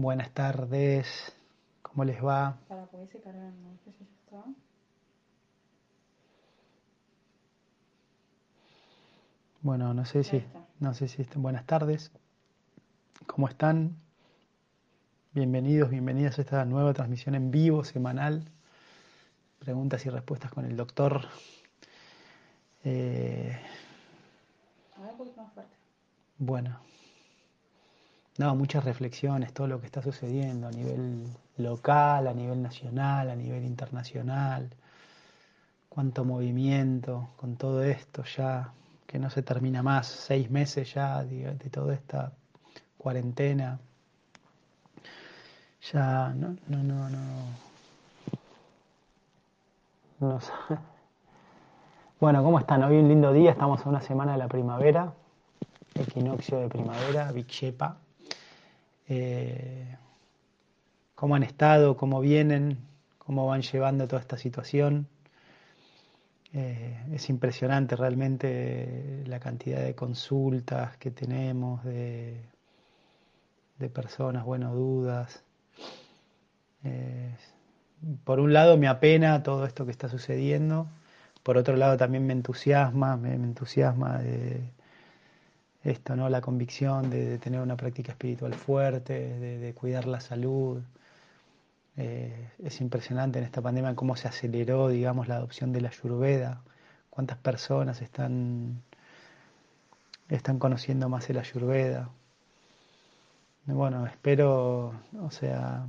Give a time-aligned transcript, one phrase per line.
[0.00, 1.08] Buenas tardes,
[1.82, 2.56] ¿cómo les va?
[2.68, 4.44] Para poderse cargar, no sé si ya está.
[9.60, 10.44] Bueno, no sé si,
[10.78, 11.42] no sé si están.
[11.42, 12.12] Buenas tardes,
[13.26, 13.96] ¿cómo están?
[15.32, 18.44] Bienvenidos, bienvenidas a esta nueva transmisión en vivo semanal.
[19.58, 21.22] Preguntas y respuestas con el doctor.
[22.84, 23.58] Eh,
[24.96, 25.74] A ver, un poquito más fuerte.
[26.38, 26.78] bueno,
[28.38, 31.26] no, muchas reflexiones, todo lo que está sucediendo a nivel
[31.56, 34.70] local, a nivel nacional, a nivel internacional.
[35.88, 38.72] Cuánto movimiento con todo esto ya,
[39.08, 42.32] que no se termina más, seis meses ya de, de toda esta
[42.96, 43.80] cuarentena.
[45.92, 47.18] Ya, no, no, no, no.
[50.20, 50.52] No sé.
[52.20, 52.84] Bueno, ¿cómo están?
[52.84, 55.12] Hoy un lindo día, estamos en una semana de la primavera,
[55.94, 57.98] equinoccio de primavera, Vichepa.
[59.08, 59.96] Eh,
[61.14, 61.96] ¿Cómo han estado?
[61.96, 62.78] ¿Cómo vienen?
[63.18, 65.08] ¿Cómo van llevando toda esta situación?
[66.52, 72.40] Eh, es impresionante realmente la cantidad de consultas que tenemos, de,
[73.92, 75.42] personas, bueno, dudas.
[76.84, 77.34] Eh,
[78.24, 80.86] por un lado me apena todo esto que está sucediendo,
[81.42, 84.60] por otro lado también me entusiasma, me, me entusiasma de
[85.88, 86.28] esto, ¿no?
[86.28, 90.82] La convicción de, tener una práctica espiritual fuerte, de, de cuidar la salud.
[91.98, 96.62] Eh, es impresionante en esta pandemia cómo se aceleró, digamos, la adopción de la Ayurveda,
[97.10, 98.82] cuántas personas están,
[100.28, 102.08] están conociendo más el Ayurveda.
[103.66, 105.86] Bueno, espero, o sea,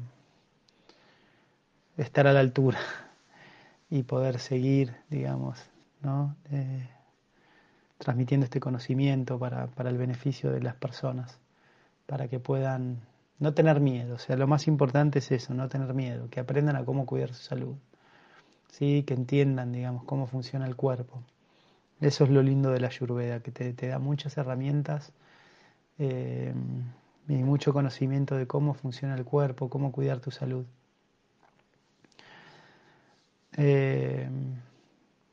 [1.95, 2.79] estar a la altura
[3.91, 5.59] y poder seguir, digamos,
[6.01, 6.35] ¿no?
[6.51, 6.89] Eh,
[7.99, 11.37] transmitiendo este conocimiento para, para el beneficio de las personas,
[12.07, 13.01] para que puedan
[13.39, 14.15] no tener miedo.
[14.15, 17.33] O sea, lo más importante es eso, no tener miedo, que aprendan a cómo cuidar
[17.33, 17.75] su salud,
[18.71, 19.03] ¿sí?
[19.03, 21.21] que entiendan, digamos, cómo funciona el cuerpo.
[22.01, 25.11] Eso es lo lindo de la Ayurveda, que te, te da muchas herramientas
[25.97, 26.53] eh,
[27.27, 30.65] y mucho conocimiento de cómo funciona el cuerpo, cómo cuidar tu salud.
[33.57, 34.29] Eh,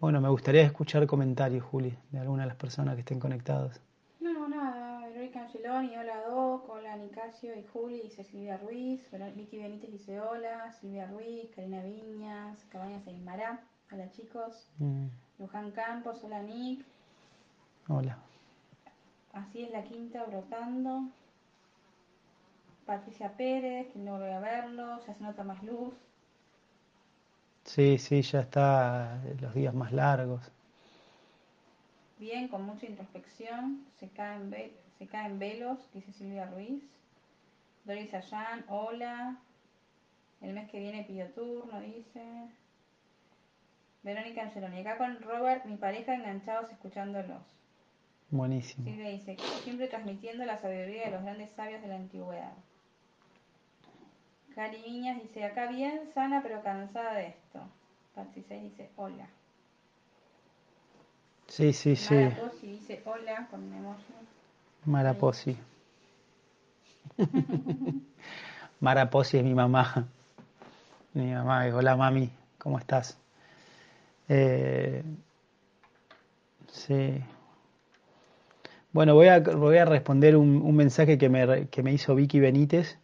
[0.01, 3.81] bueno, me gustaría escuchar comentarios, Juli, de alguna de las personas que estén conectadas.
[4.21, 5.07] No, nada.
[5.09, 9.09] Verónica Angeloni, hola Doc, hola Nicasio y Juli, dice Silvia Ruiz.
[9.35, 14.69] Vicky Benítez dice hola, Silvia Ruiz, Karina Viñas, Cabañas Aymara, hola chicos.
[14.79, 15.07] Mm,
[15.39, 16.85] Luján Campos, hola Nick.
[17.89, 18.19] hola.
[19.33, 21.09] Así es la quinta brotando.
[22.85, 25.95] Patricia Pérez, que no volvió a verlo, ya se nota más luz.
[27.67, 30.41] Sí, sí, ya está eh, los días más largos.
[32.19, 36.83] Bien, con mucha introspección, se caen, ve- se caen velos, dice Silvia Ruiz.
[37.85, 39.37] Doris Allán, hola.
[40.41, 42.23] El mes que viene pidió turno, dice.
[44.03, 47.43] Verónica Angeloni, acá con Robert, mi pareja, enganchados escuchándolos.
[48.31, 48.85] Buenísimo.
[48.85, 52.53] Silvia dice, siempre transmitiendo la sabiduría de los grandes sabios de la antigüedad.
[54.57, 57.61] Cari Viñas dice, acá bien, sana pero cansada de esto.
[58.15, 59.29] Patricia dice, hola.
[61.47, 62.15] Sí, sí, sí.
[62.15, 64.15] Mara Pozzi dice, hola, con un emoji.
[64.87, 65.59] Maraposi.
[68.81, 70.09] Maraposi es mi mamá.
[71.13, 73.19] Mi mamá, hola mami, ¿cómo estás?
[74.31, 75.03] Eh,
[76.73, 77.23] sí.
[78.93, 82.41] Bueno, voy a, voy a responder un, un mensaje que me, que me hizo Vicky
[82.41, 82.99] Benítez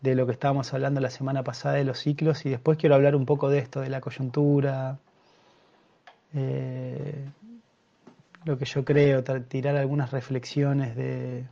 [0.00, 3.16] de lo que estábamos hablando la semana pasada de los ciclos y después quiero hablar
[3.16, 4.98] un poco de esto, de la coyuntura,
[6.34, 7.28] eh,
[8.44, 11.44] lo que yo creo, tirar algunas reflexiones de,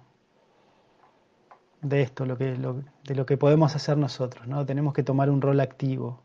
[1.82, 2.56] de esto, lo que,
[3.04, 4.64] de lo que podemos hacer nosotros, ¿no?
[4.64, 6.20] Tenemos que tomar un rol activo.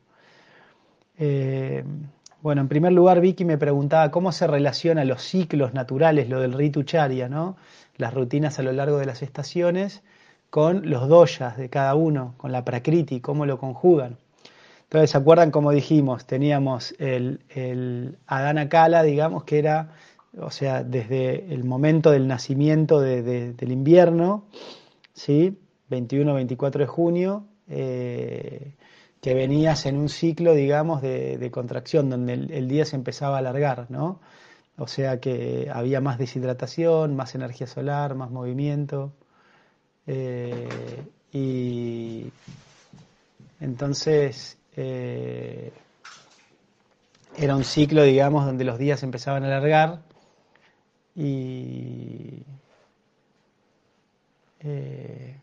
[1.18, 1.84] Eh,
[2.42, 6.54] bueno, en primer lugar, Vicky me preguntaba cómo se relaciona los ciclos naturales, lo del
[6.54, 7.58] ritu charya, ¿no?
[7.98, 10.02] Las rutinas a lo largo de las estaciones,
[10.50, 14.18] con los doyas de cada uno, con la prakriti, cómo lo conjugan.
[14.84, 16.26] Entonces, ¿se acuerdan cómo dijimos?
[16.26, 19.92] Teníamos el, el Adana Kala, digamos, que era,
[20.40, 24.46] o sea, desde el momento del nacimiento de- de- del invierno,
[25.14, 25.58] ¿sí?
[25.90, 28.74] 21-24 de junio, eh,
[29.22, 33.88] que venías en un ciclo, digamos, de, contracción, donde el día se empezaba a alargar,
[33.90, 34.20] ¿no?
[34.78, 39.14] O sea que había más deshidratación, más energía solar, más movimiento.
[40.12, 42.32] Eh, y
[43.60, 45.72] entonces eh,
[47.38, 50.02] era un ciclo, digamos, donde los días empezaban a alargar
[51.16, 52.42] y,
[54.62, 55.40] eh,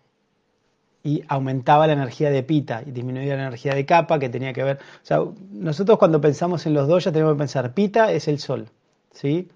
[1.05, 4.65] y aumentaba la energía de pita y disminuía la energía de capa que tenía que
[4.65, 5.21] ver, o sea,
[5.53, 8.69] nosotros cuando pensamos en los doyas tenemos que pensar, pita es el sol,
[9.13, 9.49] ¿sí?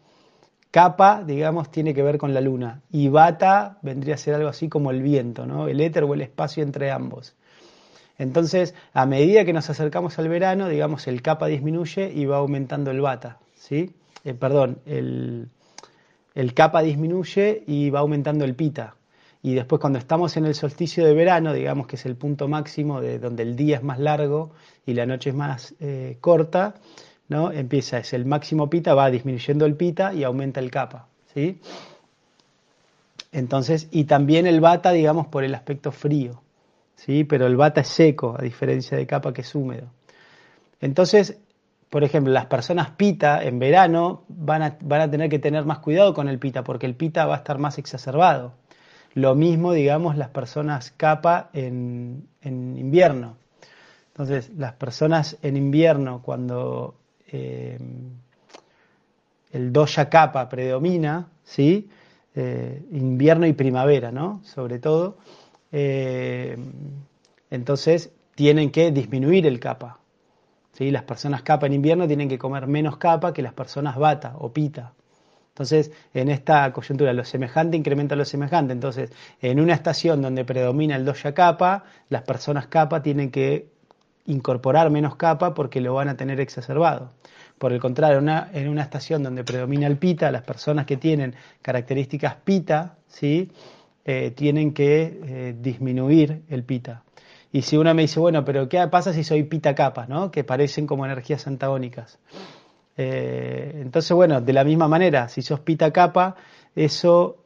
[0.70, 4.68] Capa, digamos, tiene que ver con la luna y bata vendría a ser algo así
[4.68, 5.66] como el viento, ¿no?
[5.66, 7.34] El éter o el espacio entre ambos.
[8.18, 12.90] Entonces, a medida que nos acercamos al verano, digamos, el capa disminuye y va aumentando
[12.90, 13.94] el bata, ¿sí?
[14.24, 15.48] Eh, perdón, el,
[16.34, 18.94] el capa disminuye y va aumentando el pita,
[19.42, 23.00] y después cuando estamos en el solsticio de verano, digamos que es el punto máximo
[23.00, 24.52] de donde el día es más largo
[24.84, 26.74] y la noche es más eh, corta,
[27.30, 27.50] ¿no?
[27.50, 31.58] Empieza, es el máximo pita, va disminuyendo el pita y aumenta el capa, ¿sí?
[33.32, 36.42] Entonces, y también el bata, digamos, por el aspecto frío,
[36.96, 37.24] ¿sí?
[37.24, 39.86] Pero el bata es seco, a diferencia de capa que es húmedo.
[40.82, 41.38] Entonces,
[41.88, 45.78] por ejemplo, las personas pita en verano van a, van a tener que tener más
[45.78, 48.52] cuidado con el pita, porque el pita va a estar más exacerbado.
[49.14, 53.36] Lo mismo, digamos, las personas capa en, invierno.
[54.08, 56.94] Entonces, las personas en invierno, cuando
[57.32, 57.78] eh,
[59.52, 61.88] el doya capa predomina, ¿sí?
[62.34, 64.40] Eh, invierno y primavera, ¿no?
[64.44, 65.18] Sobre todo,
[65.72, 66.56] eh,
[67.50, 69.98] entonces tienen que disminuir el capa.
[70.72, 70.90] ¿sí?
[70.90, 74.52] Las personas capa en invierno tienen que comer menos capa que las personas bata o
[74.52, 74.94] pita.
[75.48, 78.72] Entonces, en esta coyuntura, lo semejante incrementa lo semejante.
[78.72, 79.12] Entonces,
[79.42, 83.68] en una estación donde predomina el doya capa, las personas capa tienen que
[84.30, 87.12] incorporar menos capa porque lo van a tener exacerbado.
[87.58, 92.36] Por el contrario, en una estación donde predomina el pita, las personas que tienen características
[92.36, 93.50] pita, ¿sí?
[94.02, 97.04] Eh, tienen que eh, disminuir el pita.
[97.52, 100.30] Y si uno me dice, bueno, pero ¿qué pasa si soy pita capa, ¿no?
[100.30, 102.18] que parecen como energías antagónicas?
[102.96, 106.36] Eh, entonces, bueno, de la misma manera, si sos pita capa,
[106.74, 107.44] eso,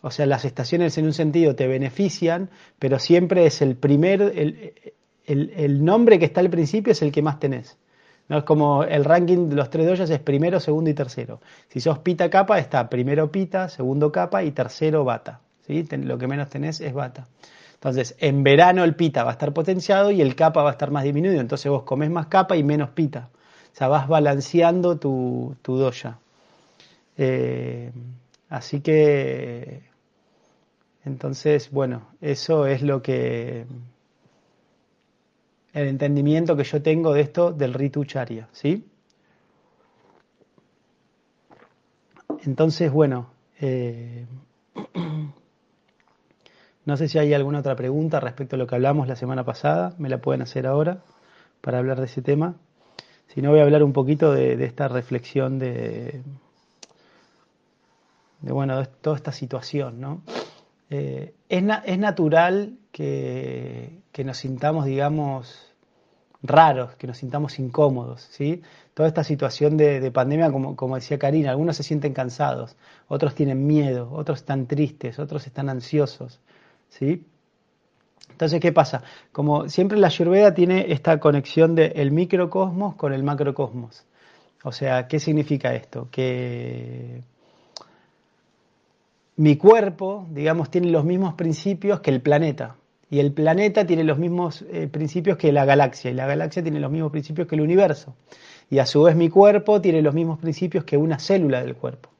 [0.00, 4.72] o sea, las estaciones en un sentido te benefician, pero siempre es el primer, el,
[5.84, 7.76] nombre que está al principio es el que más tenés.
[8.28, 8.38] ¿no?
[8.38, 11.40] Es como el ranking de los tres doyas es primero, segundo y tercero.
[11.68, 15.40] Si sos pita capa, está primero pita, segundo capa y tercero bata.
[15.66, 15.86] ¿sí?
[15.90, 17.26] Lo que menos tenés es bata.
[17.74, 20.90] Entonces, en verano el pita va a estar potenciado y el capa va a estar
[20.90, 21.40] más disminuido.
[21.40, 23.30] Entonces vos comés más capa y menos pita.
[23.72, 26.18] O sea, vas balanceando tu, tu doya.
[27.16, 27.92] Eh,
[28.48, 29.82] así que,
[31.04, 33.66] entonces, bueno, eso es lo que,
[35.72, 38.86] el entendimiento que yo tengo de esto del ritu charya, ¿sí?
[42.44, 43.30] Entonces, bueno,
[43.60, 44.26] eh,
[46.84, 49.94] no sé si hay alguna otra pregunta respecto a lo que hablamos la semana pasada,
[49.98, 51.02] me la pueden hacer ahora
[51.60, 52.56] para hablar de ese tema
[53.42, 56.22] no voy a hablar un poquito de, esta reflexión de,
[58.40, 60.22] de, bueno, de toda esta situación, ¿no?
[60.90, 65.72] Eh, es, es, natural que, nos sintamos, digamos,
[66.42, 68.62] raros, que nos sintamos incómodos, ¿sí?
[68.94, 72.76] Toda esta situación de, de, pandemia, como, como decía Karina, algunos se sienten cansados,
[73.06, 76.40] otros tienen miedo, otros están tristes, otros están ansiosos,
[76.88, 77.24] ¿sí?
[78.30, 79.02] Entonces, ¿qué pasa?
[79.32, 84.04] Como siempre la Ayurveda tiene esta conexión del microcosmos con el macrocosmos.
[84.64, 86.08] O sea, ¿qué significa esto?
[86.10, 87.22] Que
[89.38, 92.74] mi cuerpo, digamos, tiene los mismos principios que el planeta.
[93.08, 96.10] Y el planeta tiene los mismos eh, principios que la galaxia.
[96.10, 98.16] Y la galaxia tiene los mismos principios que el universo.
[98.68, 102.10] Y a su vez mi cuerpo tiene los mismos principios que una célula del cuerpo.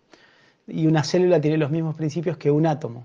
[0.68, 3.04] Y una célula tiene los mismos principios que un átomo.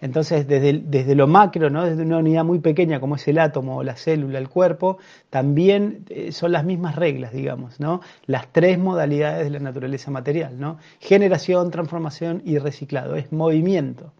[0.00, 1.84] Entonces, desde, desde, lo macro, ¿no?
[1.84, 6.30] desde una unidad muy pequeña como es el átomo la célula, el cuerpo, también eh,
[6.30, 8.00] son las mismas reglas, digamos, ¿no?
[8.26, 10.78] las tres modalidades de la naturaleza material, ¿no?
[11.00, 14.12] generación, transformación y reciclado, es movimiento.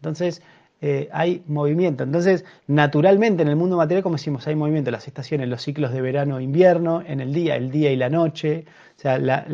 [0.00, 0.42] Entonces,
[0.80, 2.02] eh, hay movimiento.
[2.02, 6.00] Entonces, naturalmente en el mundo material, como decimos, hay movimiento, las estaciones, los ciclos de
[6.00, 8.64] verano e invierno, en el día, el día y la noche,
[8.98, 9.44] o sea, la,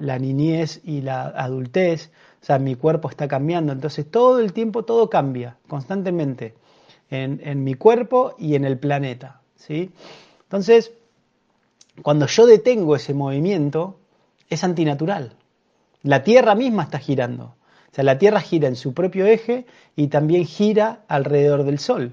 [0.00, 3.72] la niñez y la adultez, o sea, mi cuerpo está cambiando.
[3.72, 6.54] Entonces, todo el tiempo todo cambia, constantemente,
[7.10, 9.40] en, mi cuerpo y en el planeta.
[9.56, 9.90] ¿sí?
[10.42, 10.92] Entonces,
[12.02, 13.98] cuando yo detengo ese movimiento,
[14.48, 15.34] es antinatural.
[16.02, 17.56] La Tierra misma está girando.
[17.90, 19.66] O sea, la Tierra gira en su propio eje
[19.96, 22.12] y también gira alrededor del Sol.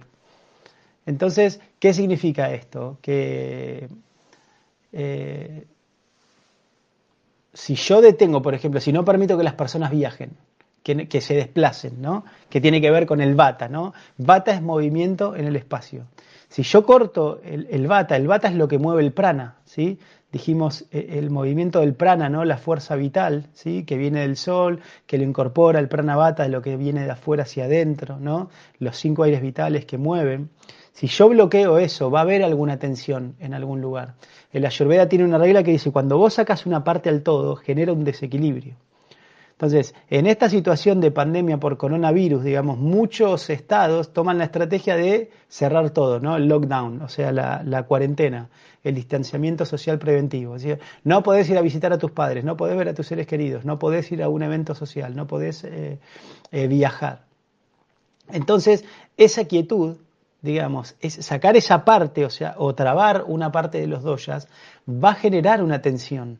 [1.05, 2.97] Entonces, ¿qué significa esto?
[3.01, 3.89] Que
[4.91, 5.67] eh,
[7.55, 10.31] si yo detengo, por ejemplo, si no permito que las personas viajen,
[10.83, 12.25] que, se desplacen, ¿no?
[12.47, 13.93] Que tiene que ver con el bata, ¿no?
[14.17, 16.05] Bata es movimiento en el espacio.
[16.47, 19.97] Si yo corto el, el bata, el bata es lo que mueve el prana, ¿sí?
[20.35, 22.43] dijimos eh, el movimiento del prana, ¿no?
[22.43, 23.85] la fuerza vital, ¿sí?
[23.85, 27.43] que viene del sol, que lo incorpora, el prana bata lo que viene de afuera
[27.43, 28.49] hacia adentro, ¿no?
[28.77, 30.49] los cinco aires vitales que mueven.
[30.95, 34.15] Si yo bloqueo eso, va a haber alguna tensión en algún lugar.
[34.53, 37.91] El Ayurveda tiene una regla que dice, cuando vos sacas una parte al todo, genera
[37.91, 38.75] un desequilibrio.
[39.51, 45.31] Entonces, en esta situación de pandemia por coronavirus, digamos, muchos estados toman la estrategia de
[45.49, 46.37] cerrar todo, ¿no?
[46.37, 48.49] El lockdown, o sea, la, cuarentena,
[48.81, 50.55] el distanciamiento social preventivo.
[51.03, 53.65] no podés ir a visitar a tus padres, no podés ver a tus seres queridos,
[53.65, 55.99] no podés ir a un evento social, no podés eh,
[56.53, 57.25] eh, viajar.
[58.31, 58.85] Entonces,
[59.17, 59.97] esa quietud,
[60.45, 64.47] digamos, es sacar esa parte, o sea, o trabar una parte de los doyas,
[64.87, 66.39] va a generar una tensión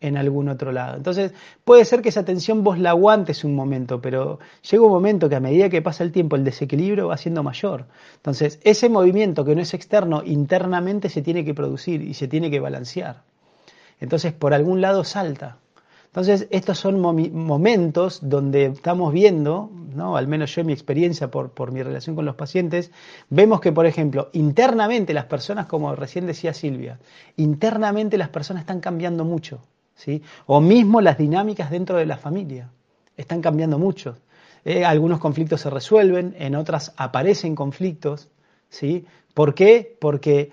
[0.00, 0.96] en algún otro lado.
[0.96, 1.32] Entonces,
[1.64, 4.38] puede ser que esa tensión vos la aguantes un momento, pero
[4.70, 7.86] llega un momento que a medida que pasa el tiempo el desequilibrio va siendo mayor.
[8.16, 12.50] Entonces, ese movimiento que no es externo, internamente se tiene que producir y se tiene
[12.50, 13.22] que balancear.
[13.98, 15.58] Entonces, por algún lado salta.
[16.14, 20.16] Entonces, estos son momentos donde estamos viendo, ¿no?
[20.16, 22.92] al menos yo en mi experiencia por, por mi relación con los pacientes,
[23.30, 27.00] vemos que, por ejemplo, internamente las personas, como recién decía Silvia,
[27.36, 29.58] internamente las personas están cambiando mucho.
[30.46, 32.70] O mismo las dinámicas dentro de la familia
[33.16, 34.14] están cambiando mucho.
[34.64, 38.28] Eh, algunos conflictos se resuelven, en otras aparecen conflictos,
[38.68, 39.04] ¿sí?
[39.34, 39.96] ¿Por qué?
[40.00, 40.52] Porque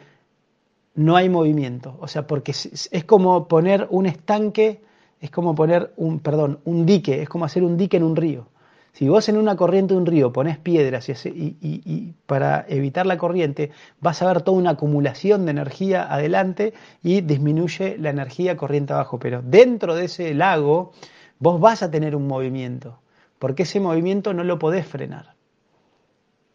[0.96, 4.82] no hay movimiento, o sea, porque es como poner un estanque,
[5.22, 8.48] es como poner un, perdón, un dique, es como hacer un dique en un río.
[8.94, 13.72] Si vos en una corriente de un río pones piedras y, para evitar la corriente,
[14.02, 19.18] vas a ver toda una acumulación de energía adelante y disminuye la energía corriente abajo.
[19.18, 20.92] Pero dentro de ese lago
[21.40, 23.00] vos vas a tener un movimiento,
[23.40, 25.36] porque ese movimiento no lo podés frenar.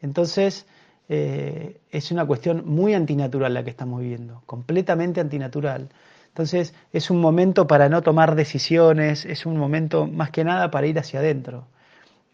[0.03, 0.67] Entonces,
[1.09, 5.89] eh, es una cuestión muy antinatural la que estamos viviendo, completamente antinatural.
[6.37, 10.87] Entonces, es un momento para no tomar decisiones, es un momento más que nada para
[10.87, 11.66] ir hacia adentro.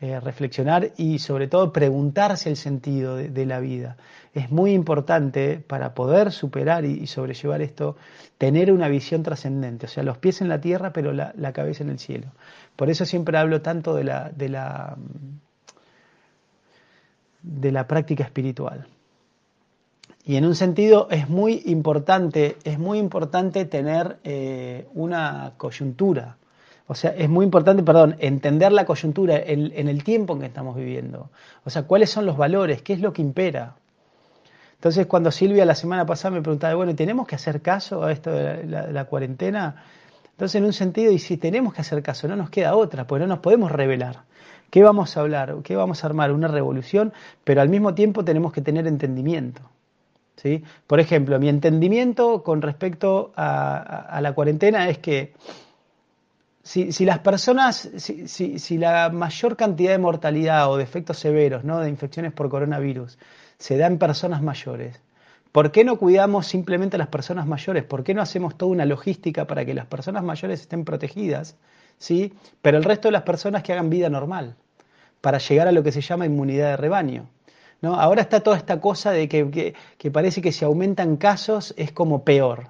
[0.01, 3.97] Eh, reflexionar y sobre todo preguntarse el sentido de, la vida.
[4.35, 7.95] Es muy importante para poder superar y, sobrellevar esto,
[8.39, 11.91] tener una visión trascendente, o sea, los pies en la tierra pero la, cabeza en
[11.91, 12.27] el cielo.
[12.75, 14.97] Por eso siempre hablo tanto de la, de la,
[17.41, 18.89] de la práctica espiritual.
[20.25, 26.37] Y en un sentido es muy importante, es muy importante tener eh, una coyuntura,
[26.93, 30.77] o sea, es muy importante, perdón, entender la coyuntura en, el tiempo en que estamos
[30.77, 31.31] viviendo.
[31.65, 33.77] O sea, cuáles son los valores, qué es lo que impera.
[34.75, 38.31] Entonces, cuando Silvia la semana pasada me preguntaba, bueno, ¿tenemos que hacer caso a esto
[38.31, 39.85] de la, cuarentena?
[40.33, 43.23] Entonces, en un sentido, y si tenemos que hacer caso, no nos queda otra, porque
[43.23, 44.25] no nos podemos revelar.
[44.69, 45.57] ¿Qué vamos a hablar?
[45.63, 46.31] ¿Qué vamos a armar?
[46.31, 49.63] Una revolución, pero al mismo tiempo tenemos que tener entendimiento.
[50.43, 50.63] ¿Sí?
[50.87, 55.33] Por ejemplo, mi entendimiento con respecto a la cuarentena es que
[56.63, 61.81] si, las personas, si, la mayor cantidad de mortalidad o de efectos severos, ¿no?
[61.81, 63.19] de infecciones por coronavirus,
[63.59, 65.01] se da en personas mayores,
[65.51, 67.85] ¿por qué no cuidamos simplemente a las personas mayores?
[67.85, 71.57] ¿Por qué no hacemos toda una logística para que las personas mayores estén protegidas,
[71.99, 72.33] ¿sí?
[72.63, 74.55] pero el resto de las personas que hagan vida normal,
[75.21, 77.29] para llegar a lo que se llama inmunidad de rebaño?
[77.83, 77.97] ¿No?
[77.97, 82.69] Ahora está toda esta cosa de que, parece que si aumentan casos es como peor.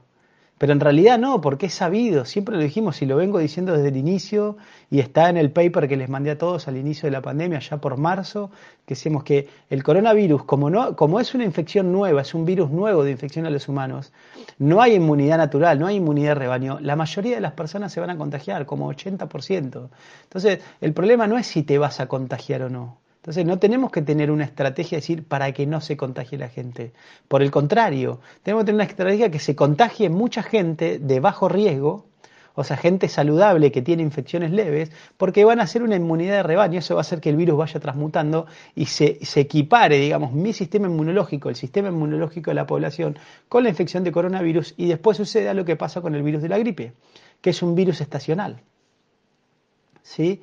[0.56, 3.88] Pero en realidad no, porque es sabido, siempre lo dijimos y lo vengo diciendo desde
[3.88, 4.56] el inicio
[4.90, 7.58] y está en el paper que les mandé a todos al inicio de la pandemia,
[7.58, 8.52] ya por marzo,
[8.86, 12.70] que decimos que el coronavirus, como, no, como es una infección nueva, es un virus
[12.70, 14.12] nuevo de infección a los humanos,
[14.58, 16.78] no hay inmunidad natural, no hay inmunidad de rebaño.
[16.80, 19.88] La mayoría de las personas se van a contagiar, como 80%.
[20.22, 23.01] Entonces, el problema no es si te vas a contagiar o no.
[23.22, 26.48] Entonces no tenemos que tener una estrategia de decir para que no se contagie la
[26.48, 26.92] gente.
[27.28, 31.48] Por el contrario, tenemos que tener una estrategia que se contagie mucha gente de bajo
[31.48, 32.06] riesgo,
[32.56, 36.42] o sea, gente saludable que tiene infecciones leves, porque van a hacer una inmunidad de
[36.42, 40.32] rebaño, eso va a hacer que el virus vaya transmutando y se, se equipare, digamos,
[40.32, 43.16] mi sistema inmunológico, el sistema inmunológico de la población,
[43.48, 46.48] con la infección de coronavirus y después suceda lo que pasa con el virus de
[46.48, 46.92] la gripe,
[47.40, 48.62] que es un virus estacional.
[50.02, 50.40] ¿Sí?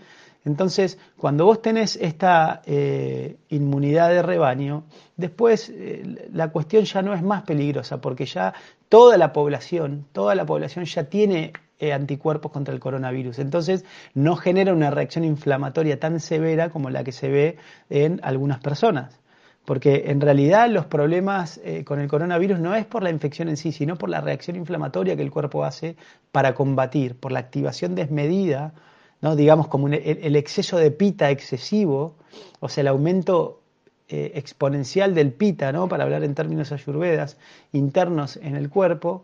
[0.49, 4.83] Entonces, cuando vos tenés esta eh, inmunidad de rebaño,
[5.15, 8.55] después eh, la cuestión ya no es más peligrosa, porque ya
[8.89, 13.37] toda la población, toda la población ya tiene eh, anticuerpos contra el coronavirus.
[13.37, 17.57] Entonces, no genera una reacción inflamatoria tan severa como la que se ve
[17.91, 19.19] en algunas personas.
[19.65, 23.71] Porque en realidad los problemas con el coronavirus no es por la infección en sí,
[23.71, 25.95] sino por la reacción inflamatoria que el cuerpo hace
[26.31, 28.73] para combatir, por la activación desmedida
[29.21, 29.35] ¿no?
[29.35, 32.15] digamos como el, exceso de pita excesivo,
[32.59, 33.61] o sea, el aumento
[34.07, 35.87] eh, exponencial del pita, ¿no?
[35.87, 37.37] para hablar en términos ayurvedas,
[37.71, 39.23] internos en el cuerpo,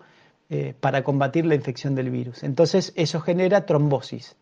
[0.49, 2.43] eh, para combatir la infección del virus.
[2.43, 4.35] Entonces eso genera trombosis,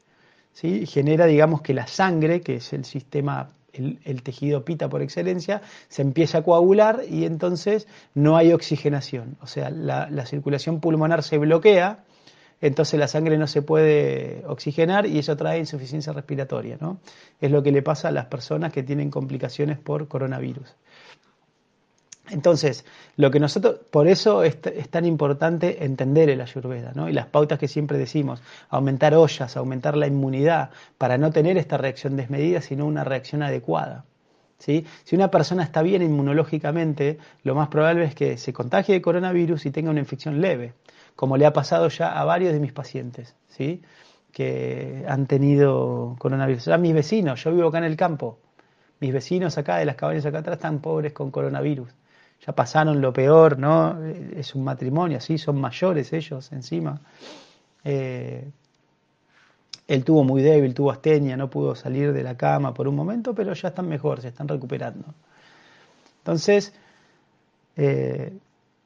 [0.51, 0.85] ¿sí?
[0.85, 6.01] genera digamos que la sangre, que es el sistema, el, tejido pita por excelencia, se
[6.01, 12.03] empieza a coagular y entonces no hay oxigenación, o sea, la circulación pulmonar se bloquea
[12.63, 16.77] entonces la sangre no se puede oxigenar y eso trae insuficiencia respiratoria.
[16.79, 16.99] ¿no?
[17.41, 20.73] Es lo que le pasa a las personas que tienen complicaciones por coronavirus.
[22.29, 22.85] Entonces,
[23.17, 27.09] lo que nosotros, por eso es, tan importante entender el ayurveda, ¿no?
[27.09, 31.77] Y las pautas que siempre decimos, aumentar ollas, aumentar la inmunidad, para no tener esta
[31.77, 34.05] reacción desmedida, sino una reacción adecuada.
[34.57, 34.85] ¿Sí?
[35.03, 39.65] Si una persona está bien inmunológicamente, lo más probable es que se contagie de coronavirus
[39.65, 40.73] y tenga una infección leve
[41.15, 43.81] como le ha pasado ya a varios de mis pacientes, ¿sí?
[44.31, 46.69] que han tenido coronavirus.
[46.69, 48.39] A mis vecinos, yo vivo acá en el campo,
[48.99, 51.89] mis vecinos acá de las cabañas acá atrás están pobres con coronavirus.
[52.45, 54.03] Ya pasaron lo peor, ¿no?
[54.03, 56.99] Es un matrimonio, así, son mayores ellos encima.
[57.85, 58.49] Eh,
[59.87, 63.33] él tuvo muy débil, tuvo astenia, no pudo salir de la cama por un momento,
[63.35, 65.05] pero ya están mejor, se están recuperando.
[66.19, 66.73] Entonces,
[67.75, 68.33] eh,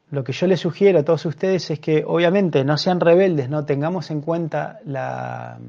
[0.10, 3.66] lo que yo les sugiero a todos ustedes es que obviamente no sean rebeldes, no
[3.66, 5.60] tengamos en cuenta la,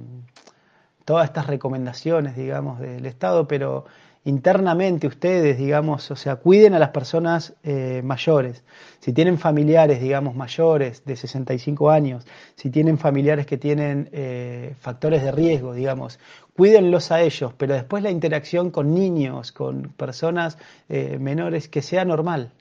[1.04, 3.84] todas estas recomendaciones, digamos, del Estado, pero
[4.24, 8.62] internamente ustedes, digamos, o sea, cuiden a las personas eh, mayores.
[9.00, 15.22] Si tienen familiares, digamos, mayores de 65 años, si tienen familiares que tienen eh, factores
[15.22, 16.18] de riesgo, digamos,
[16.56, 20.58] cuídenlos a ellos, pero después la interacción con niños, con personas
[20.88, 22.52] eh, menores, que sea normal.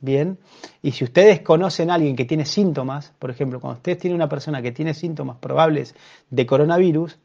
[0.00, 0.36] Bien,
[0.82, 4.28] y si ustedes conocen a alguien que tiene síntomas, por ejemplo, cuando ustedes tienen una
[4.28, 5.94] persona que tiene síntomas probables
[6.28, 7.18] de coronavirus,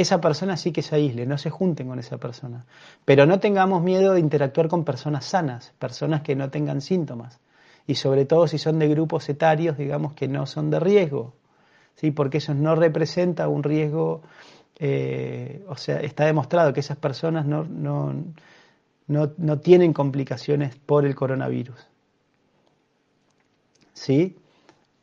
[0.00, 2.64] esa persona sí que se aísle, no se junten con esa persona.
[3.04, 7.40] Pero no tengamos miedo de interactuar con personas sanas, personas que no tengan síntomas.
[7.86, 11.34] Y sobre todo si son de grupos etarios, digamos que no son de riesgo,
[11.96, 12.10] ¿sí?
[12.10, 14.22] porque eso no representa un riesgo,
[14.78, 18.14] eh, o sea, está demostrado que esas personas no, no,
[19.08, 21.88] no tienen complicaciones por el coronavirus.
[23.98, 24.36] ¿sí?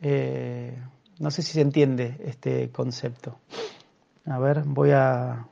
[0.02, 0.78] Eh,
[1.20, 3.40] no sé si se entiende este concepto.
[4.28, 5.48] A ver, voy a,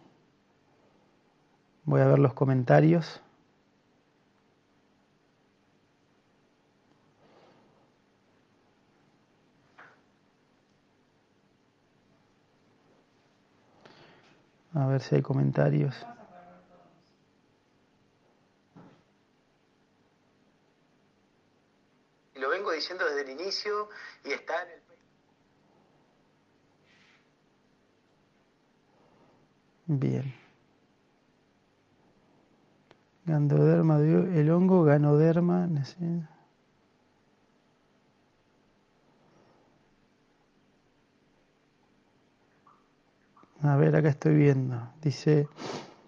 [1.85, 3.21] voy a ver los comentarios.
[14.73, 15.95] A ver si hay comentarios.
[22.73, 23.89] diciendo desde el inicio
[24.25, 24.82] y está en el...
[29.87, 30.33] Bien.
[33.25, 35.69] Gandoderma, el hongo ganoderma.
[43.61, 44.89] A ver, acá estoy viendo.
[45.01, 45.47] Dice,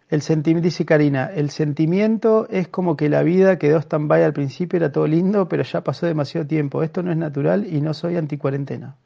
[0.10, 4.78] el sentimiento, dice Karina, el sentimiento es como que la vida quedó stand-by al principio,
[4.78, 6.84] era todo lindo, pero ya pasó demasiado tiempo.
[6.84, 8.98] Esto no es natural y no soy anticuarentena.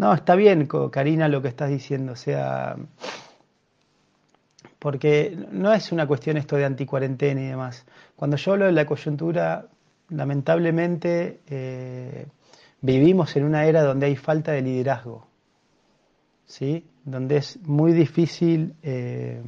[0.00, 2.12] No, está bien, Karina, lo que estás diciendo.
[2.12, 2.74] O sea,
[4.78, 7.84] porque no es una cuestión esto de anticuarentena y demás.
[8.16, 9.66] Cuando yo hablo de la coyuntura,
[10.08, 12.26] lamentablemente eh,
[12.80, 15.26] vivimos en una era donde hay falta de liderazgo.
[16.46, 16.86] ¿Sí?
[17.04, 19.42] donde es muy difícil, eh,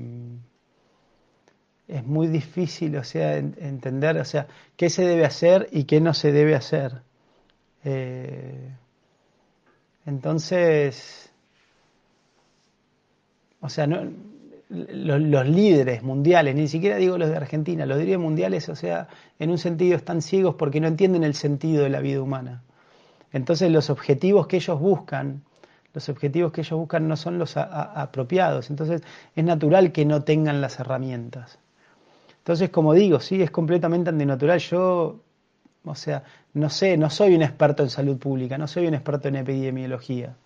[1.88, 6.12] es muy difícil, o sea, entender, o sea, qué se debe hacer y qué no
[6.12, 7.02] se debe hacer.
[7.84, 8.70] Eh,
[10.06, 11.30] entonces,
[13.60, 18.76] o sea, los, líderes mundiales, ni siquiera digo los de Argentina, los líderes mundiales, o
[18.76, 22.62] sea, en un sentido están ciegos porque no entienden el sentido de la vida humana.
[23.32, 25.42] Entonces los objetivos que ellos buscan
[25.94, 28.70] los objetivos que ellos buscan no son los apropiados.
[28.70, 29.02] Entonces
[29.34, 31.58] es natural que no tengan las herramientas.
[32.38, 34.58] Entonces, como digo, sí, es completamente antinatural.
[34.58, 35.20] Yo,
[35.84, 39.28] o sea, no sé, no soy un experto en salud pública, no soy un experto
[39.28, 40.36] en epidemiología,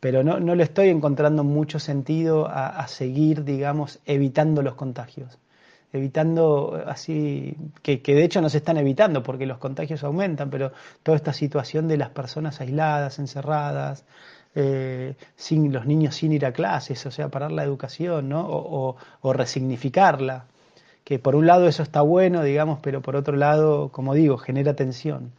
[0.00, 5.38] pero no, no le estoy encontrando mucho sentido a, seguir, digamos, evitando los contagios
[5.92, 10.72] evitando así, que, que, de hecho no se están evitando porque los contagios aumentan, pero
[11.04, 14.04] toda esta situación de las personas aisladas, encerradas,
[14.56, 18.46] eh, sin los niños sin ir a clases, o sea, parar la educación, ¿no?
[18.46, 20.46] O, o, resignificarla.
[21.04, 24.74] Que por un lado eso está bueno, digamos, pero por otro lado, como digo, genera
[24.74, 25.32] tensión.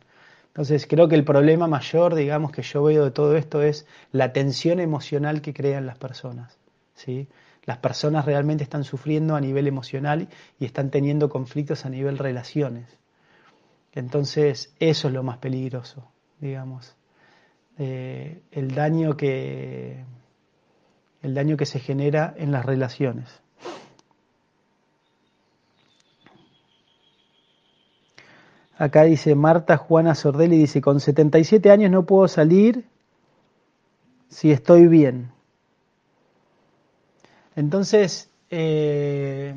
[0.48, 4.32] Entonces creo que el problema mayor, digamos, que yo veo de todo esto es la
[4.32, 6.58] tensión emocional que crean las personas,
[6.94, 7.28] ¿sí?
[7.66, 12.88] Las personas realmente están sufriendo a nivel emocional y están teniendo conflictos a nivel relaciones.
[13.92, 16.96] Entonces, eso es lo más peligroso, digamos.
[17.78, 20.06] Eh, el daño que
[21.22, 23.42] el daño que se genera en las relaciones.
[28.78, 32.86] Acá dice Marta Juana Sordelli, dice, con 77 años no puedo salir
[34.28, 35.32] si estoy bien.
[37.56, 39.56] Entonces, eh,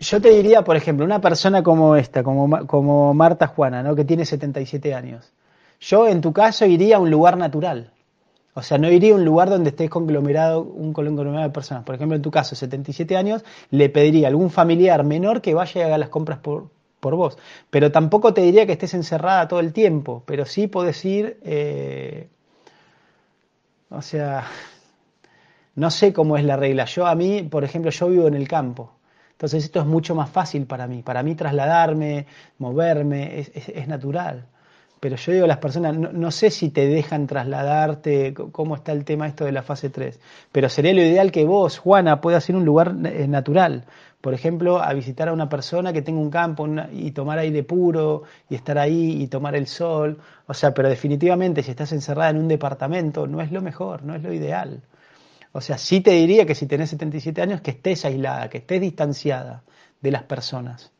[0.00, 3.94] yo te diría, por ejemplo, una persona como esta, como, como Marta Juana, ¿no?
[3.94, 5.30] que tiene 77 años,
[5.80, 7.92] yo en tu caso iría a un lugar natural.
[8.54, 11.84] O sea, no iría a un lugar donde estés conglomerado, un conglomerado de personas.
[11.84, 15.80] Por ejemplo, en tu caso, 77 años, le pediría a algún familiar menor que vaya
[15.80, 17.38] y haga las compras por, por vos.
[17.70, 22.28] Pero tampoco te diría que estés encerrada todo el tiempo, pero sí podés ir, eh,
[23.90, 24.46] o sea,
[25.74, 26.84] no sé cómo es la regla.
[26.84, 28.92] Yo a mí, por ejemplo, yo vivo en el campo.
[29.32, 31.02] Entonces esto es mucho más fácil para mí.
[31.02, 32.26] Para mí trasladarme,
[32.58, 34.48] moverme, es natural.
[35.00, 39.04] Pero yo digo a las personas, no, sé si te dejan trasladarte, cómo está el
[39.04, 40.18] tema esto de la fase 3,
[40.50, 43.84] pero sería lo ideal que vos, Juana, puedas ir a un lugar eh, natural.
[44.20, 48.24] Por ejemplo, a visitar a una persona que tenga un campo y tomar aire puro
[48.50, 50.18] y estar ahí y tomar el sol.
[50.46, 54.14] O sea, pero definitivamente si estás encerrada en un departamento no es lo mejor, no
[54.14, 54.82] es lo ideal.
[55.52, 58.80] O sea, sí te diría que si tenés 77 años que estés aislada, que estés
[58.80, 59.62] distanciada
[60.00, 60.92] de las personas.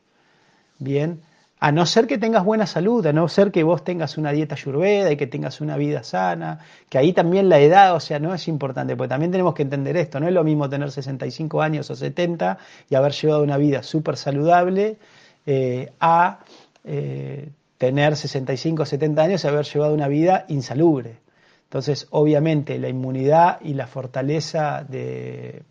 [0.79, 1.21] Bien,
[1.59, 4.55] a no ser que tengas buena salud, a no ser que vos tengas una dieta
[4.55, 8.33] ayurveda y que tengas una vida sana, que ahí también la edad, o sea, no
[8.33, 11.89] es importante, porque también tenemos que entender esto, no es lo mismo tener 65 años
[11.89, 12.57] o 70
[12.89, 14.97] y haber llevado una vida súper saludable
[15.45, 16.39] eh, a
[16.85, 21.17] eh, tener 65 o 70 años y haber llevado una vida insalubre.
[21.65, 25.61] Entonces, obviamente, la inmunidad y la fortaleza de,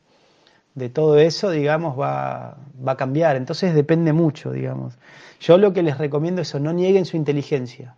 [0.78, 3.36] de todo eso, digamos, va, va a cambiar.
[3.36, 4.98] Entonces depende mucho, digamos.
[5.40, 7.96] Yo lo que les recomiendo es eso, no nieguen su inteligencia.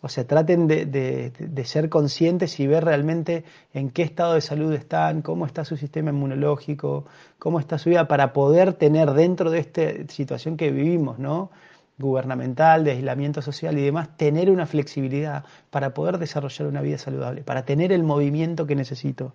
[0.00, 4.72] O sea, traten de, de, ser conscientes y ver realmente en qué estado de salud
[4.72, 7.06] están, cómo está su sistema inmunológico,
[7.40, 11.50] cómo está su vida, para poder tener dentro de esta situación que vivimos, ¿no?
[11.98, 17.42] gubernamental, de aislamiento social y demás, tener una flexibilidad para poder desarrollar una vida saludable,
[17.42, 19.34] para tener el movimiento que necesito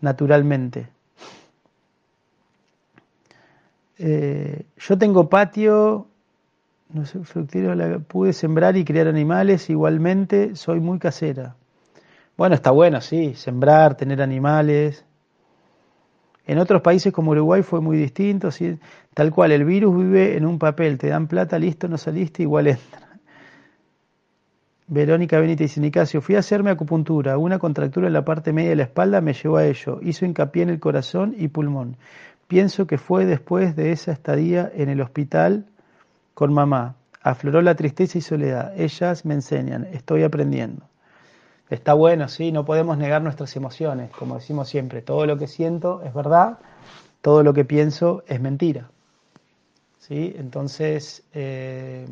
[0.00, 0.86] naturalmente.
[3.98, 6.08] Eh, yo tengo patio,
[6.90, 11.56] no sé, fructero, pude sembrar y criar animales, igualmente soy muy casera.
[12.36, 15.04] Bueno, está bueno, sí, sembrar, tener animales.
[16.46, 18.78] En otros países como Uruguay fue muy distinto, ¿sí?
[19.14, 22.66] tal cual, el virus vive en un papel, te dan plata, listo, no saliste, igual
[22.66, 23.04] entra.
[24.86, 28.76] Verónica Benítez y Nicasio, fui a hacerme acupuntura, una contractura en la parte media de
[28.76, 31.96] la espalda me llevó a ello, hizo hincapié en el corazón y pulmón.
[32.46, 35.66] Pienso que fue después de esa estadía en el hospital
[36.34, 36.96] con mamá.
[37.22, 38.78] Afloró la tristeza y soledad.
[38.78, 40.86] Ellas me enseñan, estoy aprendiendo.
[41.70, 45.00] Está bueno, sí, no podemos negar nuestras emociones, como decimos siempre.
[45.00, 46.58] Todo lo que siento es verdad,
[47.22, 48.90] todo lo que pienso es mentira.
[49.98, 50.34] ¿Sí?
[50.36, 52.06] Entonces, eh,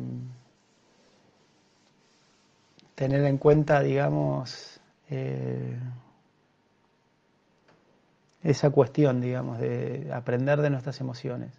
[2.95, 4.79] tener en cuenta, digamos,
[5.11, 5.77] eh,
[8.43, 11.51] esa cuestión, digamos, de aprender de nuestras emociones.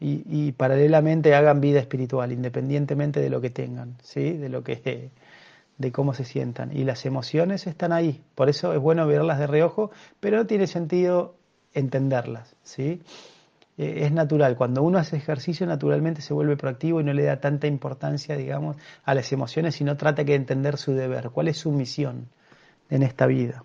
[0.00, 4.32] Y, paralelamente hagan vida espiritual, independientemente de lo que tengan, ¿sí?
[4.36, 5.10] de, lo que,
[5.78, 6.76] de cómo se sientan.
[6.76, 10.66] Y las emociones están ahí, por eso es bueno verlas de reojo, pero no tiene
[10.66, 11.36] sentido
[11.72, 12.54] entenderlas.
[12.64, 13.00] ¿sí?
[13.78, 17.40] Eh, es natural, cuando uno hace ejercicio naturalmente se vuelve proactivo y no le da
[17.40, 21.72] tanta importancia, digamos, a las emociones, sino trata de entender su deber, cuál es su
[21.72, 22.28] misión
[22.90, 23.64] en esta vida.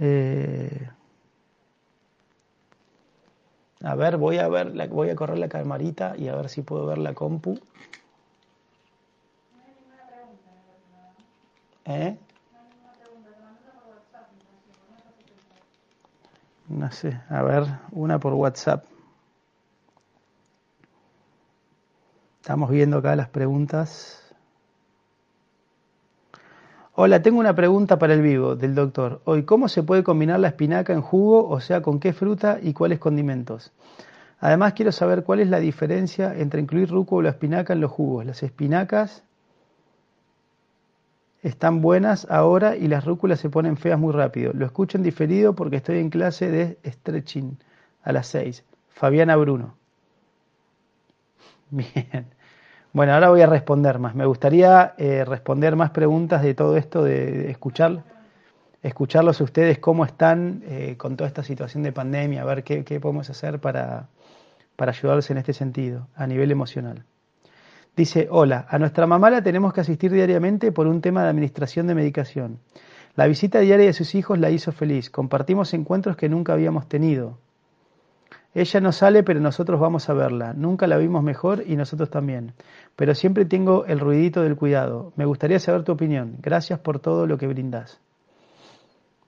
[0.00, 0.88] Eh,
[3.82, 6.62] a ver, voy a ver, la, voy a correr la camarita y a ver si
[6.62, 7.58] puedo ver la compu.
[11.84, 12.16] ¿Eh?
[16.68, 18.84] No sé, a ver, una por WhatsApp.
[22.40, 24.27] Estamos viendo acá las preguntas.
[27.00, 29.20] Hola, tengo una pregunta para el vivo del doctor.
[29.24, 31.48] Hoy, ¿cómo se puede combinar la espinaca en jugo?
[31.48, 33.70] O sea, ¿con qué fruta y cuáles condimentos?
[34.40, 37.92] Además, quiero saber cuál es la diferencia entre incluir rúcula o la espinaca en los
[37.92, 38.26] jugos.
[38.26, 39.22] Las espinacas
[41.40, 44.52] están buenas ahora y las rúculas se ponen feas muy rápido.
[44.52, 47.58] Lo escucho en diferido porque estoy en clase de stretching
[48.02, 48.64] a las 6.
[48.88, 49.76] Fabiana Bruno.
[51.70, 52.37] Bien.
[52.98, 54.16] Bueno, ahora voy a responder más.
[54.16, 58.02] Me gustaría eh, responder más preguntas de todo esto, de, escuchar.
[58.82, 62.82] escucharlos a ustedes cómo están eh, con toda esta situación de pandemia, a ver qué,
[62.98, 64.08] podemos hacer para,
[64.74, 67.04] para ayudarlos en este sentido, a nivel emocional.
[67.94, 71.86] Dice, hola, a nuestra mamá la tenemos que asistir diariamente por un tema de administración
[71.86, 72.58] de medicación.
[73.14, 75.08] La visita diaria de sus hijos la hizo feliz.
[75.08, 77.38] Compartimos encuentros que nunca habíamos tenido.
[78.60, 80.52] Ella no sale, pero nosotros vamos a verla.
[80.52, 82.54] Nunca la vimos mejor y nosotros también.
[82.96, 85.12] Pero siempre tengo el ruidito del cuidado.
[85.14, 86.38] Me gustaría saber tu opinión.
[86.40, 88.00] Gracias por todo lo que brindas.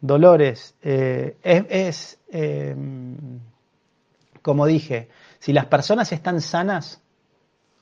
[0.01, 3.39] Dolores, eh, es, em,
[4.43, 7.01] como dije, si las personas están sanas,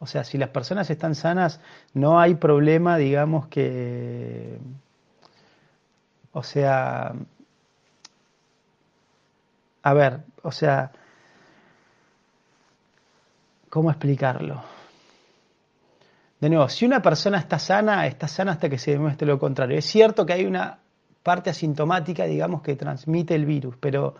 [0.00, 1.62] o sea, si las personas están sanas,
[1.94, 4.58] no hay problema, digamos que,
[6.32, 7.14] o sea,
[9.82, 10.92] a ver, o sea,
[13.68, 14.62] ¿cómo explicarlo?
[16.40, 19.76] De nuevo, si una persona está sana, está sana hasta que se demuestre lo contrario.
[19.76, 20.78] Es cierto que hay una
[21.22, 24.14] parte asintomática, digamos, que transmite el virus, pero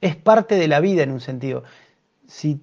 [0.00, 1.64] es parte de la vida en un sentido.
[2.26, 2.56] Si,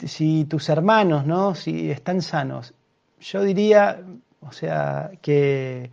[0.46, 1.56] tus hermanos, ¿no?
[1.56, 2.74] Si están sanos,
[3.20, 4.02] yo diría,
[4.42, 5.92] o sea, que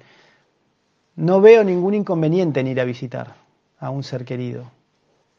[1.17, 3.35] no veo ningún inconveniente en ir a visitar
[3.79, 4.71] a un ser querido.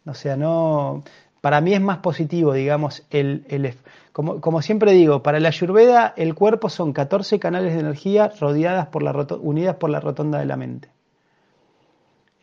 [0.05, 1.03] O sea, no,
[1.41, 3.73] para mí es más positivo, digamos, el, el
[4.13, 8.87] como, como, siempre digo, para la Ayurveda el cuerpo son 14 canales de energía rodeadas
[8.87, 10.89] por la, unidas por la rotonda de la mente.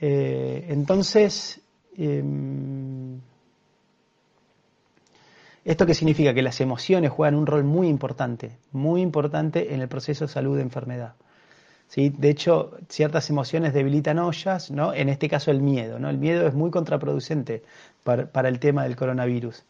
[0.00, 1.61] Eh, entonces,
[1.96, 3.20] em,
[5.64, 6.34] ¿esto qué significa?
[6.34, 10.56] Que las emociones juegan un rol muy importante, muy importante en el proceso de salud
[10.56, 11.14] de enfermedad.
[11.88, 12.11] ¿Sí?
[12.11, 14.92] De hecho, ciertas emociones debilitan ollas, ¿no?
[14.92, 15.98] en este caso el miedo.
[15.98, 16.11] ¿no?
[16.11, 17.62] El miedo es muy contraproducente
[18.32, 19.64] para, el tema del coronavirus.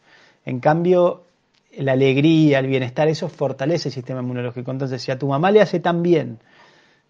[0.45, 1.25] En cambio,
[1.77, 4.71] la alegría, el bienestar, eso fortalece el sistema inmunológico.
[4.71, 6.39] Entonces, si a tu mamá le hace tan bien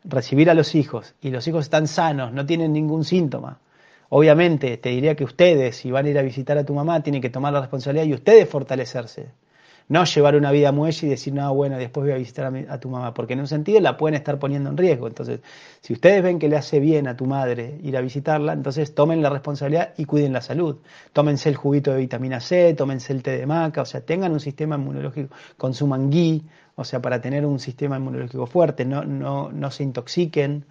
[0.03, 3.59] recibir a los hijos y los hijos están sanos, no tienen ningún síntoma,
[4.09, 7.21] obviamente te diría que ustedes, si van a ir a visitar a tu mamá, tienen
[7.21, 9.27] que tomar la responsabilidad y ustedes fortalecerse.
[9.89, 12.89] No llevar una vida muelle y decir, no, bueno, después voy a visitar a, tu
[12.89, 15.07] mamá, porque en un sentido la pueden estar poniendo en riesgo.
[15.07, 15.39] Entonces,
[15.81, 19.23] si ustedes ven que le hace bien a tu madre ir a visitarla, entonces tomen
[19.23, 20.77] la responsabilidad y cuiden la salud.
[21.11, 24.39] Tómense el juguito de vitamina C, tómense el té de maca, o sea, tengan un
[24.39, 26.43] sistema inmunológico, consuman ghee,
[26.75, 30.65] o sea, para tener un sistema inmunológico fuerte, no, no, no se intoxiquen.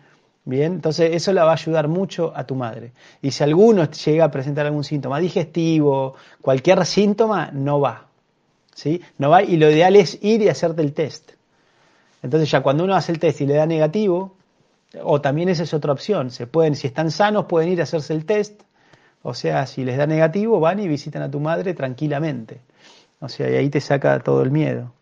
[0.45, 2.93] Bien, entonces eso le va a ayudar mucho a tu madre.
[3.21, 8.08] Y si alguno llega a presentar algún síntoma digestivo, cualquier síntoma, no va.
[8.79, 9.03] ¿Sí?
[9.19, 11.33] No va, y lo ideal es ir y hacerte el test.
[12.23, 14.37] Entonces ya cuando uno hace el test y le da negativo,
[15.03, 18.13] o también esa es otra opción, se pueden, si están sanos pueden ir a hacerse
[18.15, 18.63] el test,
[19.23, 22.61] o sea, si les da negativo van y visitan a tu madre tranquilamente.
[23.19, 24.93] O sea, y ahí te saca todo el miedo.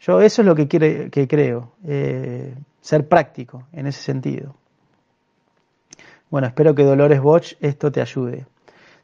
[0.00, 4.56] Yo eso es lo que, quiere, que creo, eh, ser práctico en ese sentido.
[6.30, 8.46] Bueno, espero que Dolores Bosch esto te ayude.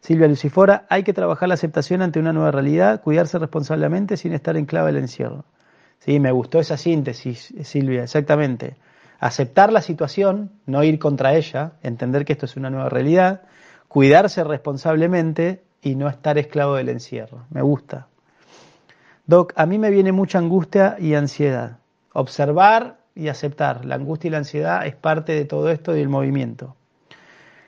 [0.00, 4.56] Silvia Lucifora, hay que trabajar la aceptación ante una nueva realidad, cuidarse responsablemente sin estar
[4.56, 5.44] en clave del encierro.
[5.98, 8.76] Sí, me gustó esa síntesis, Silvia, exactamente.
[9.18, 13.42] Aceptar la situación, no ir contra ella, entender que esto es una nueva realidad,
[13.88, 17.46] cuidarse responsablemente y no estar esclavo del encierro.
[17.50, 18.08] Me gusta.
[19.26, 21.78] Doc, a mí me viene mucha angustia y ansiedad.
[22.12, 23.84] Observar y aceptar.
[23.84, 26.76] La angustia y la ansiedad es parte de todo esto y del movimiento.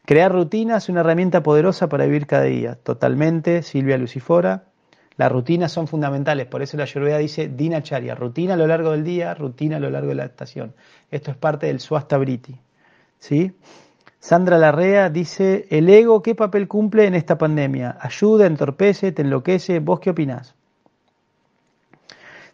[0.09, 2.77] Crear rutinas es una herramienta poderosa para vivir cada día.
[2.77, 4.65] Totalmente, Silvia Lucifora.
[5.19, 9.05] Las rutinas son fundamentales, por eso la Ayurveda dice dinacharya, rutina a lo largo del
[9.05, 10.73] día, rutina a lo largo de la estación.
[11.11, 12.59] Esto es parte del Swasta Briti.
[13.19, 13.53] ¿sí?
[14.19, 17.99] Sandra Larrea dice, ¿el ego qué papel cumple en esta pandemia?
[18.01, 19.79] ¿Ayuda, entorpece, te enloquece?
[19.81, 20.55] ¿Vos qué opinás?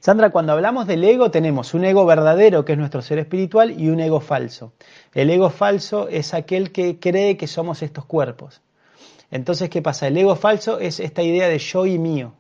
[0.04, 3.88] Sandra, cuando hablamos del ego tenemos un ego verdadero, que es nuestro ser espiritual, y
[3.88, 4.74] un ego falso.
[5.14, 8.60] El ego falso es aquel que cree que somos estos cuerpos.
[9.30, 10.06] Entonces, ¿qué pasa?
[10.06, 12.34] El ego falso es esta idea de yo y mío.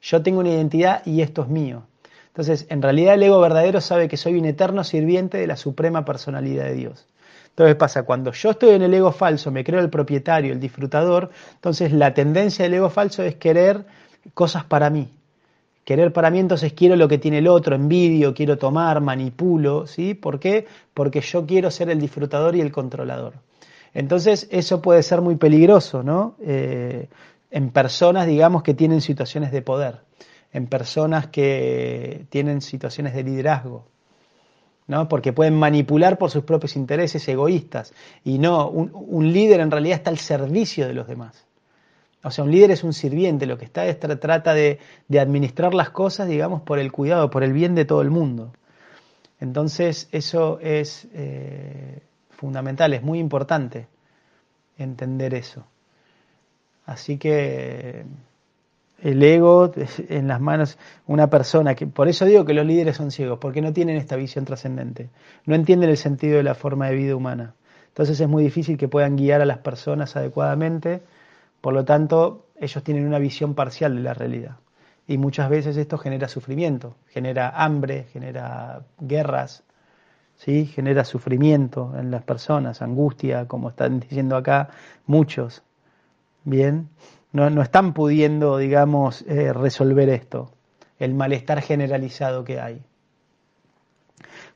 [0.00, 1.88] Yo tengo una identidad y esto es mío.
[2.28, 6.04] Entonces, en realidad el ego verdadero sabe que soy un eterno sirviente de la suprema
[6.04, 7.08] personalidad de Dios.
[7.48, 11.30] Entonces pasa, cuando yo estoy en el ego falso, me creo el propietario, el disfrutador,
[11.54, 13.86] entonces la tendencia del ego falso es querer
[14.34, 15.10] cosas para mí,
[15.84, 20.14] Querer para mí entonces quiero lo que tiene el otro, envidio, quiero tomar, manipulo, ¿sí?
[20.14, 20.66] ¿Por qué?
[20.94, 23.34] Porque yo quiero ser el disfrutador y el controlador.
[23.92, 26.36] Entonces eso puede ser muy peligroso, ¿no?
[26.40, 27.08] Eh,
[27.50, 30.00] en personas, digamos, que tienen situaciones de poder,
[30.52, 33.84] en personas que tienen situaciones de liderazgo,
[34.86, 35.08] ¿no?
[35.08, 37.92] Porque pueden manipular por sus propios intereses egoístas.
[38.22, 41.44] Y no, un líder en realidad está al servicio de los demás.
[42.24, 44.78] O sea, un líder es un sirviente, lo que está es trata de,
[45.18, 48.52] administrar las cosas, digamos, por el cuidado, por el bien de todo el mundo.
[49.40, 53.88] Entonces, eso es eh, fundamental, es muy importante.
[54.78, 55.64] entender eso.
[56.86, 58.04] Así que
[59.02, 59.72] el ego
[60.08, 63.60] en las manos una persona que por eso digo que los líderes son ciegos porque
[63.60, 65.10] no tienen esta visión trascendente
[65.44, 67.54] no entienden el sentido de la forma de vida humana
[67.88, 71.02] entonces es muy difícil que puedan guiar a las personas adecuadamente
[71.62, 74.56] por lo tanto ellos tienen una visión parcial de la realidad
[75.06, 79.64] y muchas veces esto genera sufrimiento genera hambre genera guerras
[80.36, 80.66] ¿sí?
[80.66, 84.68] genera sufrimiento en las personas angustia como están diciendo acá
[85.06, 85.62] muchos
[86.44, 86.90] bien
[87.32, 90.52] no, no están pudiendo, digamos, eh, resolver esto,
[90.98, 92.82] el malestar generalizado que hay.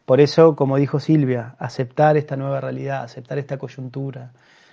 [0.06, 4.30] Por eso, como dijo Silvia, aceptar esta nueva realidad, aceptar esta coyuntura,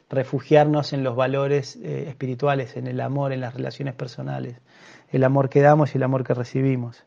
[0.08, 4.62] refugiarnos en los valores eh, espirituales, en el amor, en las relaciones personales,
[5.10, 7.04] el amor que damos y el amor que recibimos.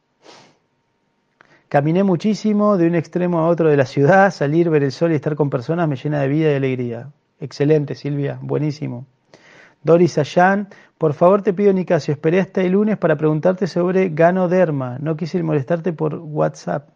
[1.68, 5.14] Caminé muchísimo de un extremo a otro de la ciudad, salir, ver el sol y
[5.14, 7.10] estar con personas me llena de vida y alegría.
[7.38, 9.06] Excelente, Silvia, buenísimo.
[9.84, 14.98] Doris Allan, por favor te pido Nicasio, esperé hasta el lunes para preguntarte sobre ganoderma.
[14.98, 16.95] No quise molestarte por WhatsApp.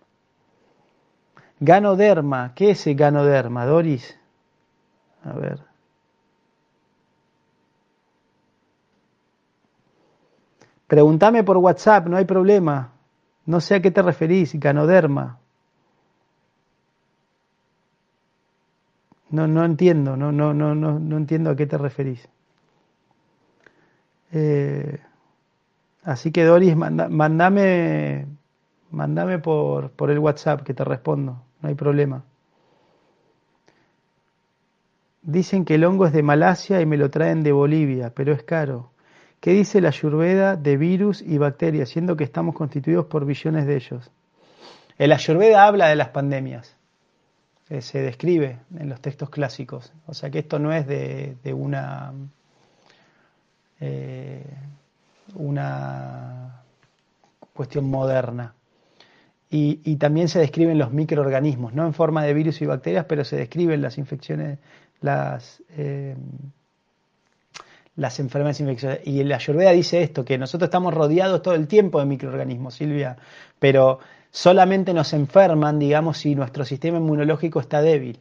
[1.61, 4.18] Ganoderma, ¿qué es el ganoderma, Doris?
[5.23, 5.61] A ver.
[10.87, 12.92] Pregúntame por WhatsApp, no hay problema.
[13.46, 15.38] No sé a qué te referís, ganoderma.
[19.31, 22.29] No, no entiendo, no, no, no, no, no entiendo a qué te referís.
[24.33, 24.99] Eh,
[26.05, 28.27] así que Doris, mandame,
[28.90, 32.25] mandame por, por el WhatsApp que te respondo, no hay problema.
[35.23, 38.42] Dicen que el hongo es de Malasia y me lo traen de Bolivia, pero es
[38.42, 38.90] caro.
[39.40, 43.77] ¿Qué dice la Ayurveda de virus y bacterias, siendo que estamos constituidos por billones de
[43.77, 44.11] ellos?
[44.99, 46.77] El Ayurveda habla de las pandemias,
[47.79, 52.12] se describe en los textos clásicos, o sea que esto no es de, de una
[53.81, 54.44] eh,
[55.35, 56.62] una
[57.55, 58.55] cuestión moderna.
[59.52, 63.34] Y, también se describen los microorganismos, no en forma de virus y bacterias, pero se
[63.34, 64.60] describen las infecciones,
[65.00, 66.14] las, eh,
[67.96, 69.00] las enfermedades infecciosas.
[69.04, 73.16] Y la Ayurveda dice esto, que nosotros estamos rodeados todo el tiempo de microorganismos, Silvia,
[73.58, 73.98] pero
[74.30, 78.20] solamente nos enferman, digamos, si nuestro sistema inmunológico está débil.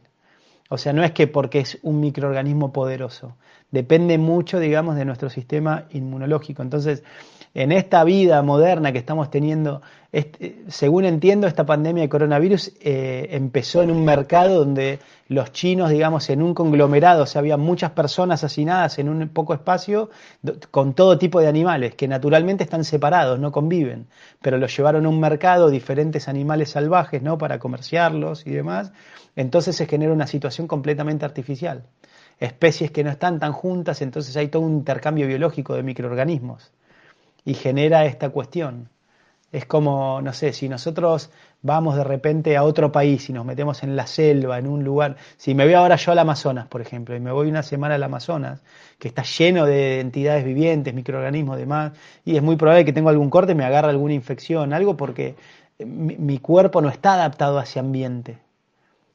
[0.68, 3.36] O sea, no es que porque es un microorganismo poderoso,
[3.70, 6.62] depende mucho, digamos, de nuestro sistema inmunológico.
[6.62, 7.04] Entonces,
[7.54, 9.82] en esta vida moderna que estamos teniendo,
[10.12, 15.90] este, según entiendo, esta pandemia de coronavirus eh, empezó en un mercado donde los chinos,
[15.90, 20.10] digamos, en un conglomerado, o sea, había muchas personas hacinadas en un poco espacio
[20.72, 24.08] con todo tipo de animales, que naturalmente están separados, no conviven,
[24.42, 27.38] pero los llevaron a un mercado, diferentes animales salvajes, ¿no?
[27.38, 28.92] Para comerciarlos y demás.
[29.36, 31.84] Entonces se genera una situación completamente artificial
[32.40, 36.72] especies que no están tan juntas, entonces hay todo un intercambio biológico de microorganismos
[37.44, 38.88] y genera esta cuestión.
[39.52, 41.30] Es como, no sé, si nosotros
[41.62, 45.16] vamos de repente a otro país y nos metemos en la selva, en un lugar,
[45.36, 48.02] si me voy ahora yo al Amazonas, por ejemplo, y me voy una semana al
[48.02, 48.62] Amazonas,
[48.98, 51.92] que está lleno de entidades vivientes, microorganismos, demás,
[52.24, 55.34] y es muy probable que tengo algún corte, me agarre alguna infección, algo porque
[55.78, 58.38] mi, mi cuerpo no está adaptado a ese ambiente.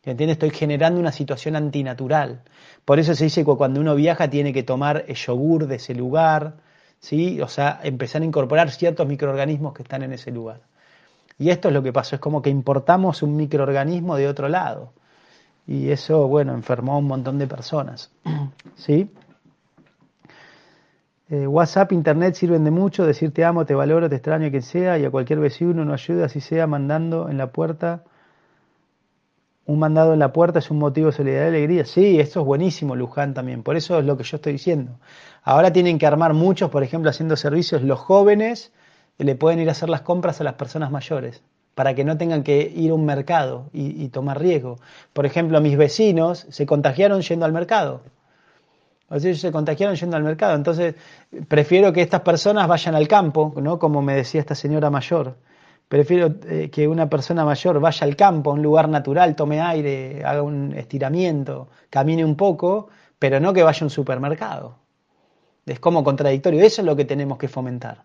[0.03, 0.35] ¿Entiendes?
[0.35, 2.43] Estoy generando una situación antinatural.
[2.85, 5.95] Por eso se dice que cuando uno viaja tiene que tomar el yogur de ese
[5.95, 6.57] lugar,
[7.05, 7.39] ¿sí?
[7.39, 10.61] O sea, empezar a incorporar ciertos microorganismos que están en ese lugar.
[11.37, 14.91] Y esto es lo que pasó, es como que importamos un microorganismo de otro lado.
[15.67, 18.11] Y eso, bueno, enfermó a un montón de personas.
[18.75, 19.11] ¿Sí?
[21.29, 24.97] Eh, WhatsApp, Internet sirven de mucho, decir te amo, te valoro, te extraño, quien sea,
[24.97, 28.03] y a cualquier vecino no ayuda, así sea mandando en la puerta
[29.65, 31.85] un mandado en la puerta es un motivo de solidaridad y alegría.
[31.85, 33.63] Sí, esto es buenísimo, Luján también.
[33.63, 34.99] Por eso es lo que yo estoy diciendo.
[35.43, 37.81] Ahora tienen que armar muchos, por ejemplo, haciendo servicios.
[37.81, 38.71] Los jóvenes
[39.17, 41.41] le pueden ir a hacer las compras a las personas mayores
[41.73, 44.77] para que no tengan que ir a un mercado y, tomar riesgo.
[45.13, 48.01] Por ejemplo, mis vecinos se contagiaron yendo al mercado.
[49.09, 50.55] O sea, ellos se contagiaron yendo al mercado.
[50.55, 50.95] Entonces,
[51.47, 53.77] prefiero que estas personas vayan al campo, ¿no?
[53.77, 55.35] Como me decía esta señora mayor
[55.87, 60.23] Prefiero eh, que una persona mayor vaya al campo, a un lugar natural, tome aire,
[60.25, 64.77] haga un estiramiento, camine un poco, pero no que vaya a un supermercado.
[65.65, 66.63] Es como contradictorio.
[66.63, 68.03] Eso es lo que tenemos que fomentar.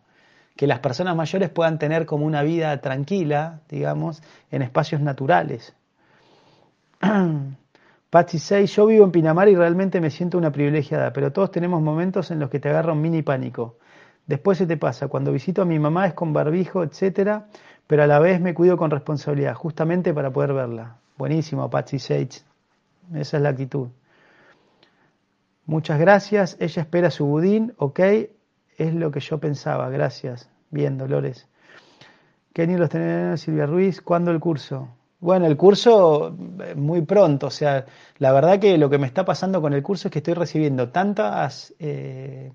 [0.57, 5.75] Que las personas mayores puedan tener como una vida tranquila, digamos, en espacios naturales.
[8.11, 11.81] Patsy 6, yo vivo en Pinamar y realmente me siento una privilegiada, pero todos tenemos
[11.81, 13.79] momentos en los que te agarra un mini pánico.
[14.27, 15.09] Después se te pasa.
[15.09, 17.47] Cuando visito a mi mamá es con barbijo, etcétera,
[17.91, 20.99] pero a la vez me cuido con responsabilidad, justamente para poder verla.
[21.19, 22.45] Buenísimo, Patsy Sage.
[23.13, 23.89] Esa es la actitud.
[25.67, 26.57] Muchas gracias.
[26.61, 27.99] Ella espera su budín, ok.
[28.79, 29.91] Es lo que yo pensaba.
[29.91, 30.49] Gracias.
[30.71, 31.49] Bien, Dolores.
[32.53, 34.01] ¿Qué los tener Silvia Ruiz?
[34.01, 34.87] ¿Cuándo el curso?
[35.19, 37.49] Bueno, el curso eh, muy pronto.
[37.49, 37.87] O sea,
[38.19, 40.91] la verdad que lo que me está pasando con el curso es que estoy recibiendo
[40.91, 42.53] tantas eh,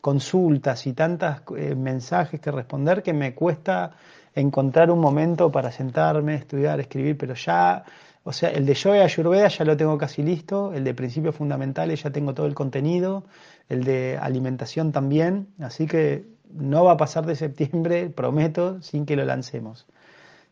[0.00, 3.92] consultas y tantos eh, mensajes que responder que me cuesta
[4.38, 7.84] encontrar un momento para sentarme, estudiar, escribir, pero ya
[8.28, 12.02] o sea, el de Yoga Ayurveda ya lo tengo casi listo, el de principios fundamentales
[12.02, 13.24] ya tengo todo el contenido,
[13.70, 19.16] el de alimentación también, así que no va a pasar de septiembre, prometo, sin que
[19.16, 19.86] lo lancemos.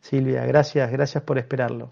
[0.01, 1.91] Silvia, gracias, gracias por esperarlo.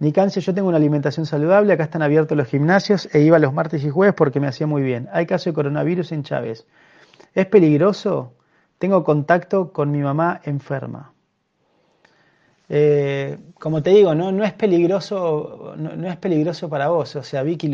[0.00, 3.84] Nicancia, yo tengo una alimentación saludable, acá están abiertos los gimnasios e iba los martes
[3.84, 5.08] y jueves porque me hacía muy bien.
[5.12, 6.66] Hay caso de coronavirus en Chávez.
[7.32, 8.34] ¿Es peligroso?
[8.82, 11.12] Tengo contacto con mi mamá enferma.
[12.68, 17.14] Eh, como te digo, no, no es peligroso, no, es peligroso para vos.
[17.14, 17.72] O sea, Vicky,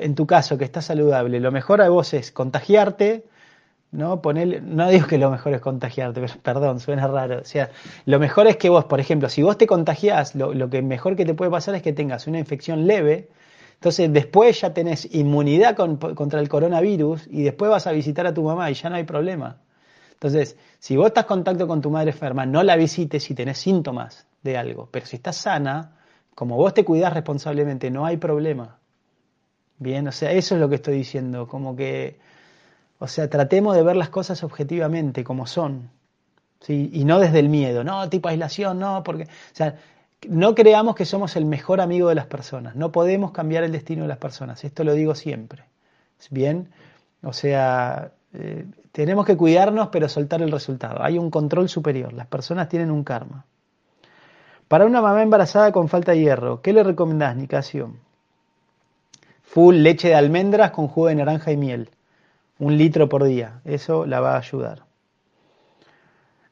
[0.00, 3.24] en tu caso, que estás saludable, lo mejor a vos es contagiarte,
[3.90, 4.20] ¿no?
[4.22, 7.40] no digo que lo mejor es contagiarte, pero, perdón, suena raro.
[7.40, 7.70] O sea,
[8.04, 11.16] lo mejor es que vos, por ejemplo, si vos te contagiás, lo, lo que mejor
[11.16, 13.30] que te puede pasar es que tengas una infección leve.
[13.76, 18.42] Entonces después ya tenés inmunidad contra el coronavirus y después vas a visitar a tu
[18.42, 19.62] mamá y ya no hay problema.
[20.18, 23.58] Entonces, si vos estás en contacto con tu madre enferma, no la visites si tenés
[23.58, 24.88] síntomas de algo.
[24.90, 25.96] Pero si estás sana,
[26.34, 28.78] como vos te cuidás responsablemente, no hay problema.
[29.78, 31.46] Bien, o sea, eso es lo que estoy diciendo.
[31.46, 32.18] Como que,
[32.98, 35.90] o sea, tratemos de ver las cosas objetivamente, como son.
[36.60, 36.90] ¿sí?
[36.92, 37.84] Y no desde el miedo.
[37.84, 39.24] No, tipo aislación, no, porque.
[39.24, 39.76] O sea,
[40.28, 42.74] no creamos que somos el mejor amigo de las personas.
[42.74, 44.64] No podemos cambiar el destino de las personas.
[44.64, 45.64] Esto lo digo siempre.
[46.30, 46.70] ¿Bien?
[47.22, 51.02] O sea, eh, tenemos que cuidarnos pero soltar el resultado.
[51.02, 52.12] Hay un control superior.
[52.12, 53.44] Las personas tienen un karma.
[54.68, 57.94] Para una mamá embarazada con falta de hierro, ¿qué le recomendás, Nicasio?
[59.42, 61.90] Full leche de almendras con jugo de naranja y miel.
[62.58, 63.60] Un litro por día.
[63.64, 64.82] Eso la va a ayudar.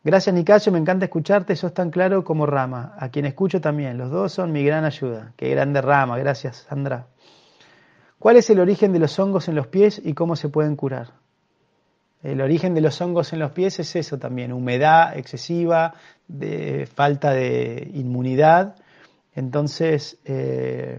[0.03, 0.73] Gracias, Nicasio.
[0.73, 1.57] Me encanta escucharte.
[1.57, 2.95] Sos tan claro como Rama.
[2.99, 3.99] A quien escucho también.
[3.99, 5.33] Los dos son mi gran ayuda.
[5.37, 6.17] Qué grande Rama.
[6.17, 7.09] Gracias, Sandra.
[8.19, 11.26] ¿Cuál es el origen de los hongos en los pies y cómo se pueden curar?
[12.27, 15.95] El origen de los hongos en los pies es eso también, humedad excesiva,
[16.27, 18.75] de falta de inmunidad.
[19.37, 20.99] Entonces eh,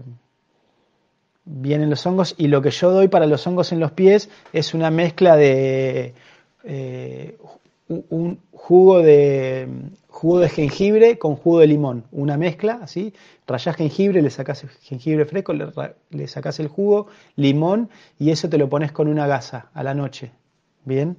[1.44, 4.72] vienen los hongos y lo que yo doy para los hongos en los pies es
[4.72, 6.14] una mezcla de
[6.64, 7.36] eh,
[7.88, 9.68] un jugo de
[10.08, 13.12] jugo de jengibre con jugo de limón, una mezcla así,
[13.46, 15.66] rayás jengibre, le sacas el jengibre fresco, le,
[16.08, 19.92] le sacas el jugo, limón y eso te lo pones con una gasa a la
[19.92, 20.32] noche
[20.88, 21.18] Bien.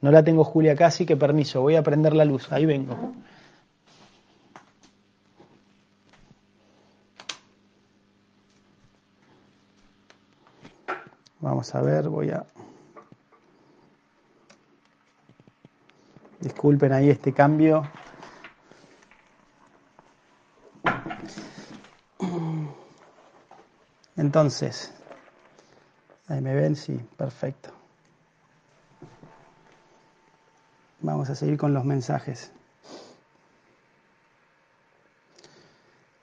[0.00, 3.12] No la tengo Julia casi, que permiso, voy a prender la luz, ahí vengo.
[11.40, 12.46] Vamos a ver, voy a...
[16.40, 17.82] Disculpen ahí este cambio.
[24.16, 24.92] Entonces,
[26.28, 27.81] ahí me ven, sí, perfecto.
[31.02, 32.52] Vamos a seguir con los mensajes.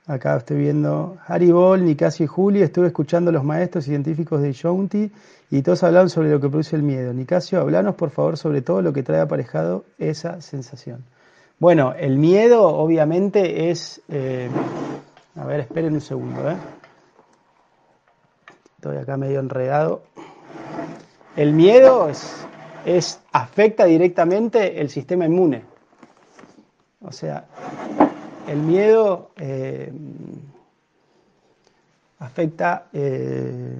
[0.06, 2.62] Acá estoy viendo Haribol, Nicasio y Juli.
[2.62, 5.12] Estuve escuchando a los maestros científicos de Jounti
[5.50, 7.12] y todos hablaron sobre lo que produce el miedo.
[7.12, 11.04] Nicasio, hablanos por favor sobre todo lo que trae aparejado esa sensación.
[11.58, 14.00] Bueno, el miedo obviamente es...
[14.08, 14.48] Eh,
[15.36, 16.50] a ver, esperen un segundo.
[16.50, 16.56] ¿eh?
[18.76, 20.02] Estoy acá medio enredado.
[21.36, 22.46] El miedo es
[22.84, 25.64] es, afecta directamente el sistema inmune.
[27.02, 27.46] O sea,
[28.46, 29.92] el miedo eh,
[32.18, 33.76] afecta eh,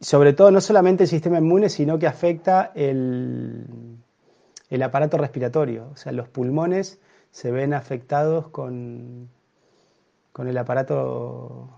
[0.00, 3.64] sobre todo no solamente el sistema inmune, sino que afecta el,
[4.68, 5.90] el, aparato respiratorio.
[5.92, 7.00] O sea, los pulmones
[7.30, 9.28] se ven afectados con,
[10.32, 11.68] con el aparato,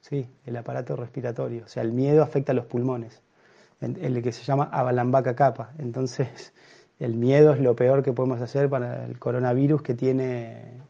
[0.00, 1.64] sí, el aparato respiratorio.
[1.64, 3.22] O sea, el miedo afecta a los pulmones
[3.80, 5.72] el que se llama avalambaca capa.
[5.78, 6.52] Entonces,
[6.98, 10.80] el miedo es lo peor que podemos hacer para el coronavirus que tiene,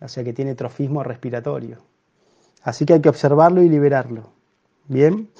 [0.00, 1.78] o sea, que tiene trofismo respiratorio.
[2.62, 4.32] Así que hay que observarlo y liberarlo.
[4.86, 5.30] Bien.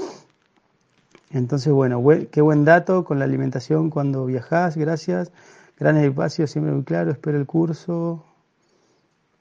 [1.30, 5.30] Entonces, bueno, qué buen dato con la alimentación cuando viajas, gracias.
[5.78, 8.24] Gran espacio, siempre muy claro, espero el curso.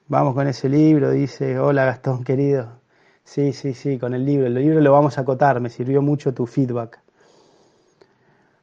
[0.08, 2.79] Vamos con ese libro, dice, hola Gastón querido.
[3.32, 4.48] Sí, sí, sí, con el libro.
[4.48, 6.98] El libro lo vamos a acotar, me sirvió mucho tu feedback.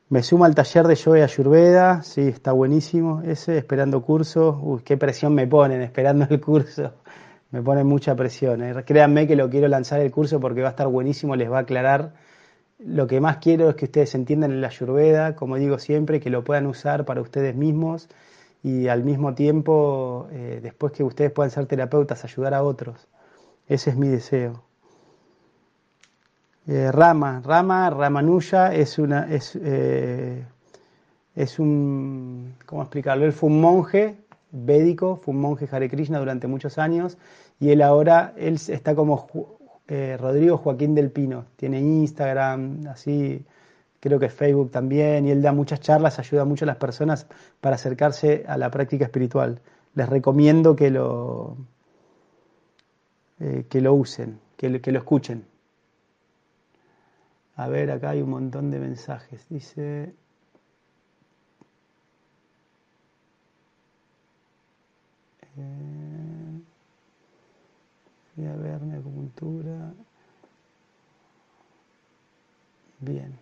[0.10, 4.60] Me sumo al taller de Joe Ayurveda, sí, está buenísimo ese, esperando curso.
[4.62, 6.96] Uy, qué presión me ponen esperando el curso.
[7.52, 8.62] Me pone mucha presión.
[8.62, 8.84] ¿eh?
[8.86, 11.62] Créanme que lo quiero lanzar el curso porque va a estar buenísimo, les va a
[11.62, 12.16] aclarar.
[12.78, 16.30] Lo que más quiero es que ustedes entiendan en la Ayurveda, como digo siempre, que
[16.30, 18.10] lo puedan usar para ustedes mismos
[18.64, 23.08] y al mismo tiempo, eh, después que ustedes puedan ser terapeutas, ayudar a otros.
[23.68, 24.64] Ese es mi deseo.
[26.68, 30.44] Eh, Rama, Rama, Ramanuja es una, es, eh,
[31.36, 33.26] es un, ¿cómo explicarlo?
[33.26, 34.18] Él fue un monje
[34.52, 37.18] védico, fue un monje Hare Krishna durante muchos años
[37.60, 39.28] y él ahora, él está como
[39.88, 43.46] eh, Rodrigo Joaquín del Pino, tiene Instagram, así,
[44.02, 47.28] creo que Facebook también, y él da muchas charlas, ayuda mucho a las personas
[47.62, 49.62] para acercarse a la práctica espiritual.
[49.96, 51.58] Les recomiendo que lo,
[53.38, 55.46] que lo usen, que, que lo escuchen.
[57.56, 59.46] A ver, acá hay un montón de mensajes.
[59.50, 60.14] Dice...
[65.58, 66.62] Eh,
[68.36, 69.92] voy a ver mi acupuntura.
[73.00, 73.34] Bien.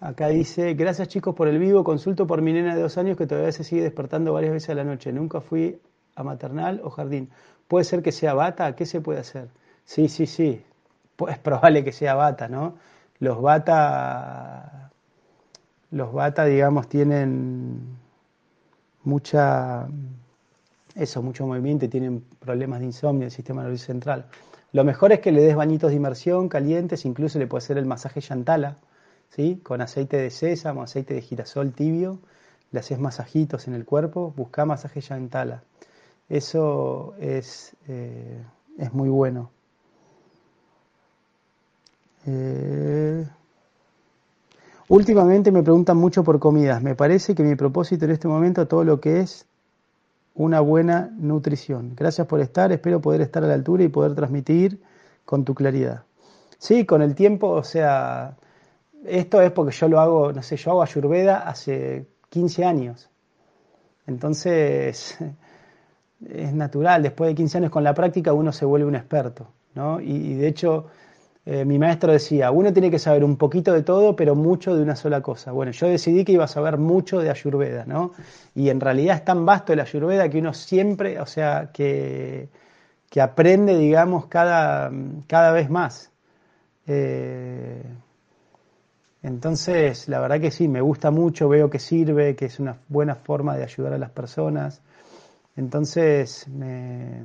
[0.00, 3.26] Acá dice, gracias chicos por el vivo, consulto por mi nena de dos años que
[3.26, 5.12] todavía se sigue despertando varias veces a la noche.
[5.12, 5.78] Nunca fui
[6.14, 7.30] a maternal o jardín.
[7.68, 8.74] ¿Puede ser que sea bata?
[8.74, 9.48] ¿Qué se puede hacer?
[9.84, 10.62] Sí, sí, sí,
[11.28, 12.74] es probable que sea bata, ¿no?
[13.18, 14.90] Los bata,
[15.90, 17.96] los bata, digamos, tienen
[19.04, 19.88] mucha,
[20.94, 24.26] eso, mucho movimiento y tienen problemas de insomnio del sistema nervioso central.
[24.72, 27.86] Lo mejor es que le des bañitos de inmersión calientes, incluso le puede hacer el
[27.86, 28.76] masaje yantala,
[29.28, 29.60] ¿sí?
[29.62, 32.18] Con aceite de sésamo, aceite de girasol tibio,
[32.70, 35.62] le haces masajitos en el cuerpo, busca masaje yantala.
[36.32, 38.42] Eso es, eh,
[38.78, 39.50] es muy bueno.
[42.24, 43.28] Eh,
[44.88, 46.82] últimamente me preguntan mucho por comidas.
[46.82, 49.44] Me parece que mi propósito en este momento todo lo que es
[50.34, 51.92] una buena nutrición.
[51.94, 54.80] Gracias por estar, espero poder estar a la altura y poder transmitir
[55.26, 56.04] con tu claridad.
[56.56, 58.38] Sí, con el tiempo, o sea,
[59.04, 63.10] esto es porque yo lo hago, no sé, yo hago ayurveda hace 15 años.
[64.06, 65.18] Entonces,
[66.30, 70.00] es natural, después de 15 años con la práctica uno se vuelve un experto, ¿no?
[70.00, 70.86] y de hecho,
[71.44, 74.82] eh, mi maestro decía, uno tiene que saber un poquito de todo, pero mucho de
[74.82, 75.50] una sola cosa.
[75.50, 78.12] Bueno, yo decidí que iba a saber mucho de Ayurveda, ¿no?
[78.54, 82.48] Y en realidad es tan vasto el Ayurveda que uno siempre, o sea, que,
[83.10, 84.92] que aprende, digamos, cada,
[85.26, 86.12] cada vez más.
[86.86, 87.82] Eh,
[89.24, 93.16] entonces, la verdad que sí, me gusta mucho, veo que sirve, que es una buena
[93.16, 94.80] forma de ayudar a las personas.
[95.56, 97.24] Entonces, me,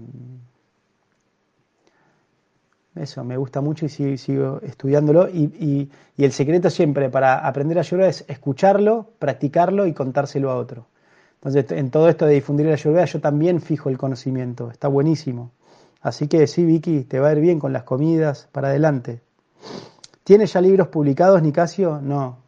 [2.95, 5.29] eso, me gusta mucho y sigo, estudiándolo.
[5.29, 10.87] Y, el secreto siempre para aprender a ayurveda es escucharlo, practicarlo y contárselo a otro.
[11.35, 14.71] Entonces, en todo esto de difundir la ayurveda, yo también fijo el conocimiento.
[14.71, 15.51] Está buenísimo.
[16.01, 19.21] Así que sí, Vicky, te va a ir bien con las comidas, para adelante.
[20.23, 22.01] ¿Tienes ya libros publicados, Nicasio?
[22.01, 22.46] No.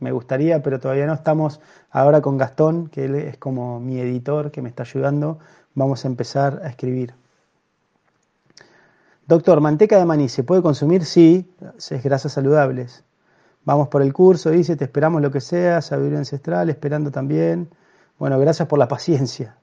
[0.00, 1.14] Me gustaría, pero todavía no.
[1.14, 5.38] Estamos ahora con Gastón, que él es como mi editor, que me está ayudando.
[5.74, 7.14] Vamos a empezar a escribir.
[9.26, 11.04] Doctor, ¿manteca de maní se puede consumir?
[11.04, 11.52] Sí,
[11.90, 13.04] es grasas saludables.
[13.64, 17.68] Vamos por el curso, dice, te esperamos lo que sea, sabiduría ancestral, esperando también.
[18.18, 19.56] Bueno, gracias por la paciencia.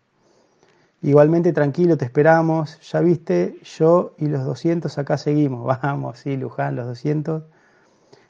[1.01, 2.79] Igualmente tranquilo, te esperamos.
[2.91, 5.65] Ya viste, yo y los 200 acá seguimos.
[5.81, 7.43] Vamos, sí, Luján, los 200.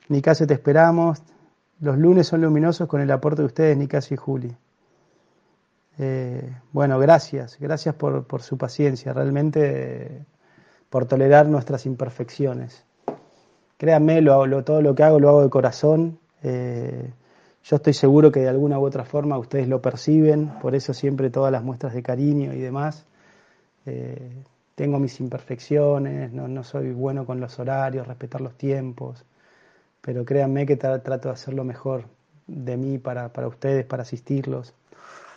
[0.08, 1.22] Nicasio, te esperamos.
[1.82, 4.56] Los lunes son luminosos con el aporte de ustedes, Nicasio y Juli.
[5.98, 9.14] Eh, bueno, gracias, gracias por, su paciencia.
[9.14, 10.26] Realmente
[10.90, 12.86] por tolerar nuestras imperfecciones.
[13.78, 16.20] Créanme, lo, todo lo que hago lo hago de corazón.
[16.44, 17.12] Eh,
[17.64, 21.32] yo estoy seguro que de alguna u otra forma ustedes lo perciben, por eso siempre
[21.32, 23.06] todas las muestras de cariño y demás.
[23.86, 24.44] Eh,
[24.76, 29.26] tengo mis imperfecciones, no, soy bueno con los horarios, respetar los tiempos,
[30.06, 32.06] pero créanme que trato de hacer lo mejor
[32.46, 34.76] de mí para, ustedes, para asistirlos,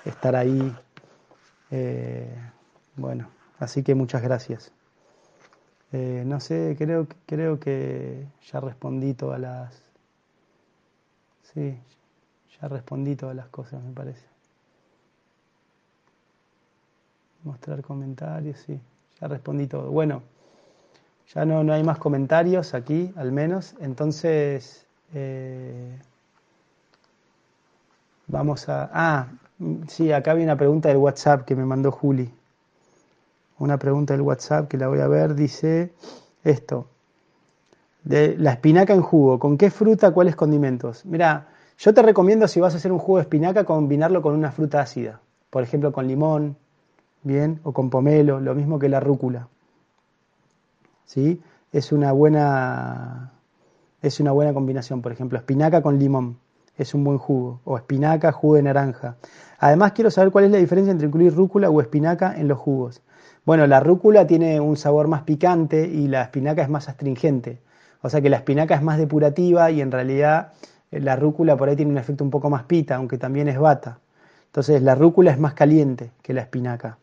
[0.05, 0.77] estar ahí.
[1.71, 2.31] Eh,
[2.95, 4.71] bueno, así que muchas gracias.
[5.93, 9.83] Eh, no sé, creo, creo que ya respondí todas las...
[11.55, 11.79] Sí,
[12.61, 14.27] ya respondí todas las cosas, me parece.
[17.43, 18.79] Mostrar comentarios, sí,
[19.19, 19.91] ya respondí todo.
[19.91, 20.23] Bueno,
[21.35, 23.74] ya no, no hay más comentarios aquí, al menos.
[23.81, 25.99] Entonces, eh,
[28.26, 28.91] vamos a...
[28.93, 29.26] Ah,
[29.89, 32.33] sí, acá había una pregunta del WhatsApp que me mandó Juli
[33.59, 35.93] una pregunta del WhatsApp que la voy a ver, dice
[36.45, 36.87] esto.
[38.05, 41.05] De la espinaca en jugo, ¿con qué fruta, cuáles condimentos?
[41.05, 41.49] Mira,
[41.79, 44.81] yo te recomiendo si vas a hacer un jugo de espinaca combinarlo con una fruta
[44.81, 45.20] ácida,
[45.51, 46.57] por ejemplo con limón,
[47.22, 49.49] bien, o con pomelo, lo mismo que la rúcula.
[51.09, 51.41] ¿Sí?
[51.73, 53.33] Es una buena
[54.03, 56.39] es una buena combinación, por ejemplo, espinaca con limón
[56.79, 59.17] es un buen jugo, o espinaca, jugo de naranja.
[59.59, 63.03] Además, quiero saber cuál es la diferencia entre incluir rúcula o espinaca en los jugos.
[63.45, 67.61] Bueno, la rúcula tiene un sabor más picante y la espinaca es más astringente.
[68.01, 70.53] O sea que la espinaca es más depurativa y en realidad
[70.93, 73.59] eh, la rúcula por ahí tiene un efecto un poco más pita, aunque también es
[73.59, 73.99] bata.
[74.47, 76.99] Entonces la rúcula es más caliente que la espinaca.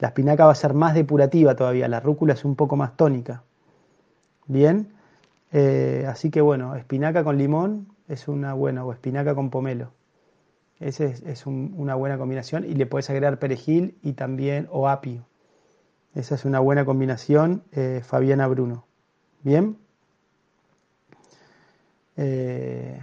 [0.00, 3.44] La espinaca va a ser más depurativa todavía, la rúcula es un poco más tónica.
[4.46, 4.88] Bien,
[5.52, 9.92] eh, así que bueno, espinaca con limón es una buena, o espinaca con pomelo.
[10.78, 15.26] Esa es, una buena combinación y le puedes agregar perejil y también o apio.
[16.14, 18.86] Esa es una buena combinación, eh, Fabiana Bruno.
[19.42, 19.76] Bien.
[22.16, 22.98] Eh,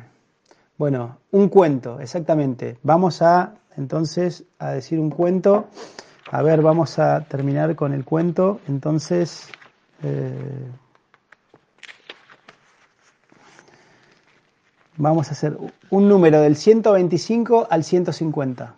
[0.77, 2.77] bueno, un cuento, exactamente.
[2.81, 5.67] Vamos a entonces a decir un cuento.
[6.31, 8.59] A ver, vamos a terminar con el cuento.
[8.67, 9.47] Entonces,
[14.97, 15.57] vamos a hacer
[15.89, 18.75] un número del 125 al 150.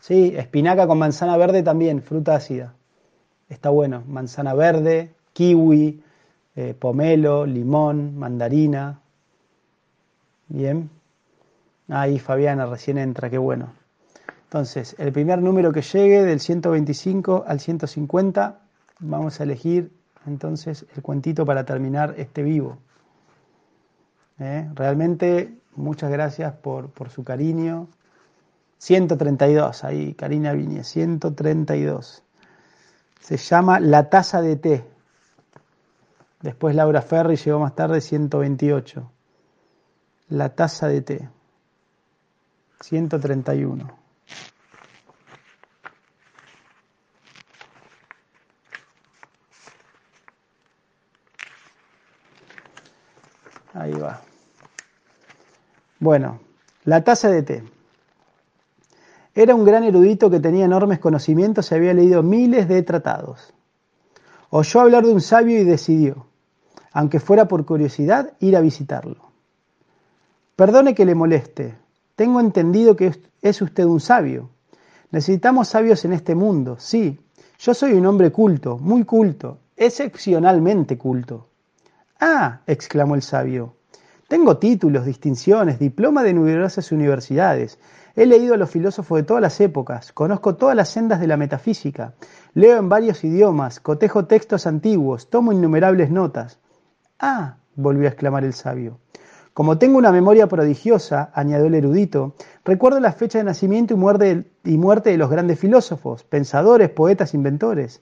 [0.00, 2.74] Sí, espinaca con manzana verde también, fruta ácida.
[3.48, 6.02] Está bueno, manzana verde, kiwi,
[6.56, 9.00] eh, pomelo, limón, mandarina.
[10.48, 10.90] Bien.
[11.88, 13.72] Ahí Fabiana recién entra, qué bueno.
[14.44, 18.58] Entonces, el primer número que llegue del 125 al 150,
[19.00, 19.92] vamos a elegir
[20.26, 22.78] entonces el cuentito para terminar este vivo.
[24.40, 24.68] ¿Eh?
[24.74, 27.88] Realmente muchas gracias por, su cariño.
[28.78, 32.22] 132, ahí Karina Viñe, 132.
[33.20, 34.84] Se llama La taza de té.
[36.40, 39.12] Después Laura Ferri llegó más tarde, 128.
[40.30, 41.28] La taza de té.
[42.80, 44.00] 131.
[53.74, 54.29] Ahí va.
[56.00, 56.40] Bueno,
[56.84, 57.62] la taza de té.
[59.34, 63.52] Era un gran erudito que tenía enormes conocimientos y había leído miles de tratados.
[64.48, 66.24] Oyó hablar de un sabio y decidió,
[66.92, 69.30] aunque fuera por curiosidad, ir a visitarlo.
[70.56, 71.74] Perdone que le moleste,
[72.16, 74.48] tengo entendido que es usted un sabio.
[75.10, 77.20] Necesitamos sabios en este mundo, sí.
[77.58, 81.48] Yo soy un hombre culto, muy culto, excepcionalmente culto.
[82.18, 83.74] Ah, exclamó el sabio,
[84.30, 87.80] tengo títulos, distinciones, diploma de numerosas universidades.
[88.14, 91.36] He leído a los filósofos de todas las épocas, conozco todas las sendas de la
[91.36, 92.14] metafísica,
[92.54, 96.60] leo en varios idiomas, cotejo textos antiguos, tomo innumerables notas.
[97.18, 99.00] Ah, volvió a exclamar el sabio.
[99.52, 104.52] Como tengo una memoria prodigiosa, añadió el erudito, recuerdo la fecha de nacimiento y muerte,
[104.62, 108.00] y muerte de los grandes filósofos, pensadores, poetas, inventores.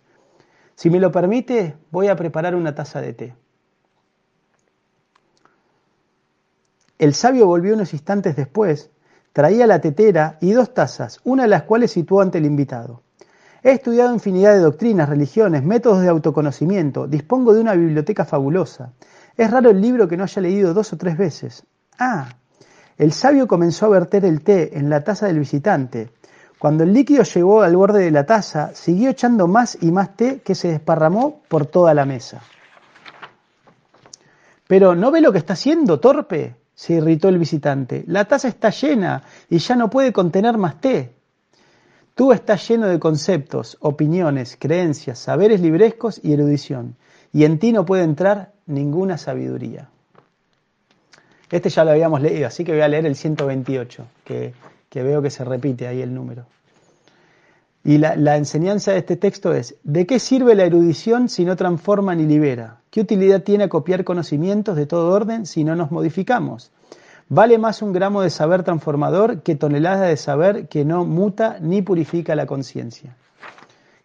[0.74, 3.34] Si me lo permite, voy a preparar una taza de té.
[6.98, 8.90] El sabio volvió unos instantes después,
[9.32, 13.02] traía la tetera y dos tazas, una de las cuales situó ante el invitado.
[13.62, 18.92] He estudiado infinidad de doctrinas, religiones, métodos de autoconocimiento, dispongo de una biblioteca fabulosa.
[19.36, 21.64] Es raro el libro que no haya leído dos o tres veces.
[21.98, 22.28] Ah,
[22.96, 26.10] el sabio comenzó a verter el té en la taza del visitante.
[26.58, 30.40] Cuando el líquido llegó al borde de la taza, siguió echando más y más té
[30.40, 32.42] que se desparramó por toda la mesa.
[34.66, 36.56] Pero ¿no ve lo que está haciendo, torpe?
[36.78, 38.04] Se irritó el visitante.
[38.06, 41.12] La taza está llena y ya no puede contener más té.
[42.14, 46.94] Tú estás lleno de conceptos, opiniones, creencias, saberes librescos y erudición,
[47.32, 49.88] y en ti no puede entrar ninguna sabiduría.
[51.50, 54.54] Este ya lo habíamos leído, así que voy a leer el 128, que,
[54.88, 56.46] que veo que se repite ahí el número.
[57.88, 62.14] Y la, enseñanza de este texto es, ¿de qué sirve la erudición si no transforma
[62.14, 62.82] ni libera?
[62.90, 66.70] ¿Qué utilidad tiene copiar conocimientos de todo orden si no nos modificamos?
[67.30, 71.80] Vale más un gramo de saber transformador que toneladas de saber que no muta ni
[71.80, 73.16] purifica la conciencia.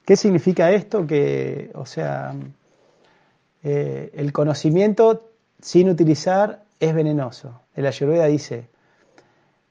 [0.05, 1.05] ¿Qué significa esto?
[1.05, 2.33] Que, o sea,
[3.63, 5.29] eh, el conocimiento
[5.61, 7.59] sin utilizar es venenoso.
[7.75, 8.69] El Ayurveda dice,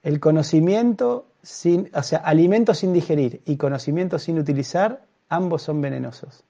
[0.03, 6.45] el conocimiento sin, o sea, alimento sin digerir y conocimiento sin utilizar, ambos son venenosos.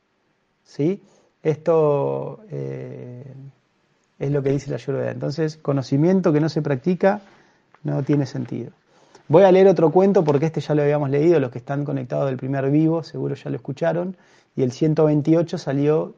[0.64, 1.02] ¿Sí?
[1.42, 3.32] Esto eh,
[4.18, 5.10] es lo que dice la Ayurveda.
[5.10, 7.20] Entonces, conocimiento que no se practica
[7.82, 8.72] no tiene sentido.
[9.28, 12.26] Voy a leer otro cuento porque este ya lo habíamos leído, los que están conectados
[12.26, 14.16] del primer vivo seguro ya lo escucharon,
[14.54, 16.14] y el 128 salió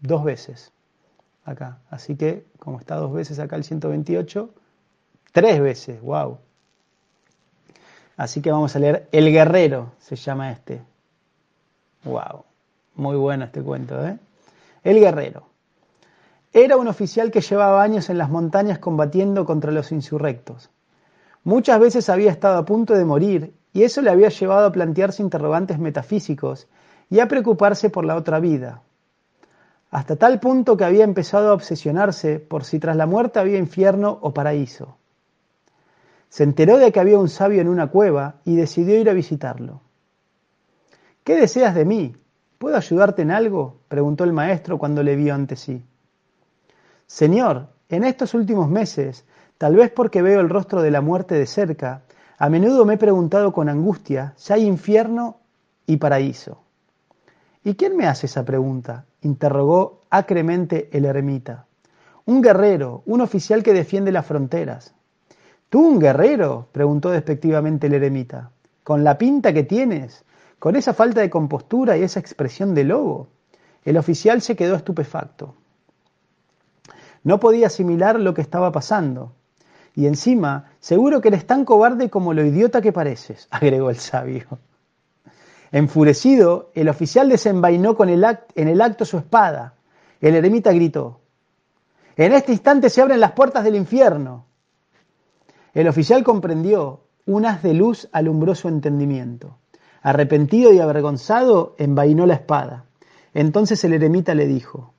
[0.00, 0.72] dos veces
[1.44, 1.78] acá.
[1.90, 4.50] Así que, como está dos veces acá el 128,
[5.32, 6.38] tres veces, wow.
[8.16, 10.82] Así que vamos a leer El Guerrero, se llama este.
[12.04, 12.44] Wow,
[12.96, 14.18] muy bueno este cuento, ¿eh?
[14.82, 15.44] El guerrero.
[16.52, 20.70] Era un oficial que llevaba años en las montañas combatiendo contra los insurrectos.
[21.44, 25.22] Muchas veces había estado a punto de morir y eso le había llevado a plantearse
[25.22, 26.68] interrogantes metafísicos
[27.08, 28.82] y a preocuparse por la otra vida,
[29.90, 34.18] hasta tal punto que había empezado a obsesionarse por si tras la muerte había infierno
[34.22, 34.96] o paraíso.
[36.32, 39.82] Se enteró de que había un sabio en una cueva y decidió ir a visitarlo.
[41.24, 42.16] ¿Qué deseas de mí?
[42.56, 43.82] ¿Puedo ayudarte en algo?
[43.88, 45.84] preguntó el maestro cuando le vio ante sí.
[47.06, 49.26] Señor, en estos últimos meses,
[49.58, 52.04] tal vez porque veo el rostro de la muerte de cerca,
[52.38, 55.36] a menudo me he preguntado con angustia si hay infierno
[55.84, 56.62] y paraíso.
[57.62, 59.04] ¿Y quién me hace esa pregunta?
[59.20, 61.66] interrogó acremente el eremita.
[62.24, 64.94] Un guerrero, un oficial que defiende las fronteras.
[65.72, 66.68] ¿Tú un guerrero?
[66.70, 68.50] preguntó despectivamente el eremita.
[68.84, 70.22] ¿Con la pinta que tienes?
[70.58, 73.28] ¿Con esa falta de compostura y esa expresión de lobo?
[73.82, 75.54] El oficial se quedó estupefacto.
[77.24, 79.32] No podía asimilar lo que estaba pasando.
[79.94, 84.44] Y encima, seguro que eres tan cobarde como lo idiota que pareces, agregó el sabio.
[85.70, 89.72] Enfurecido, el oficial desenvainó con en el acto su espada.
[90.20, 91.20] El eremita gritó,
[92.18, 94.51] en este instante se abren las puertas del infierno.
[95.74, 99.58] El oficial comprendió, un haz de luz alumbró su entendimiento.
[100.02, 102.84] Arrepentido y avergonzado, envainó la espada.
[103.32, 104.92] Entonces el eremita le dijo,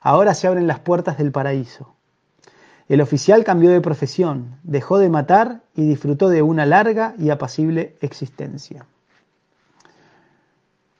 [0.00, 1.94] Ahora se abren las puertas del paraíso.
[2.88, 7.96] El oficial cambió de profesión, dejó de matar y disfrutó de una larga y apacible
[8.02, 8.86] existencia.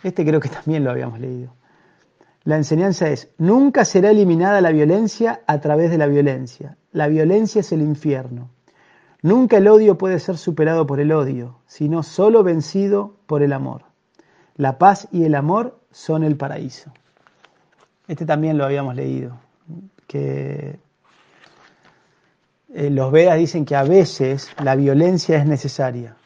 [0.03, 1.53] Este creo que también lo habíamos leído.
[2.45, 6.77] La enseñanza es, nunca será eliminada la violencia a través de la violencia.
[6.93, 8.51] La violencia es el infierno.
[9.25, 13.85] Nunca el odio puede ser superado por el odio, sino solo vencido por el amor.
[14.55, 16.93] La paz y el amor son el paraíso.
[18.07, 19.39] Este también lo habíamos leído,
[20.07, 20.79] que
[22.75, 26.17] eh, los Vedas dicen que a veces la violencia es necesaria.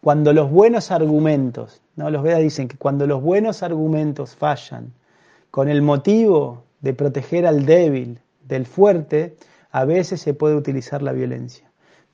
[0.00, 2.08] Cuando los buenos argumentos, ¿no?
[2.08, 4.94] los Vedas dicen que cuando los buenos argumentos fallan
[5.50, 9.36] con el motivo de proteger al débil del fuerte,
[9.72, 11.65] a veces se puede utilizar la violencia.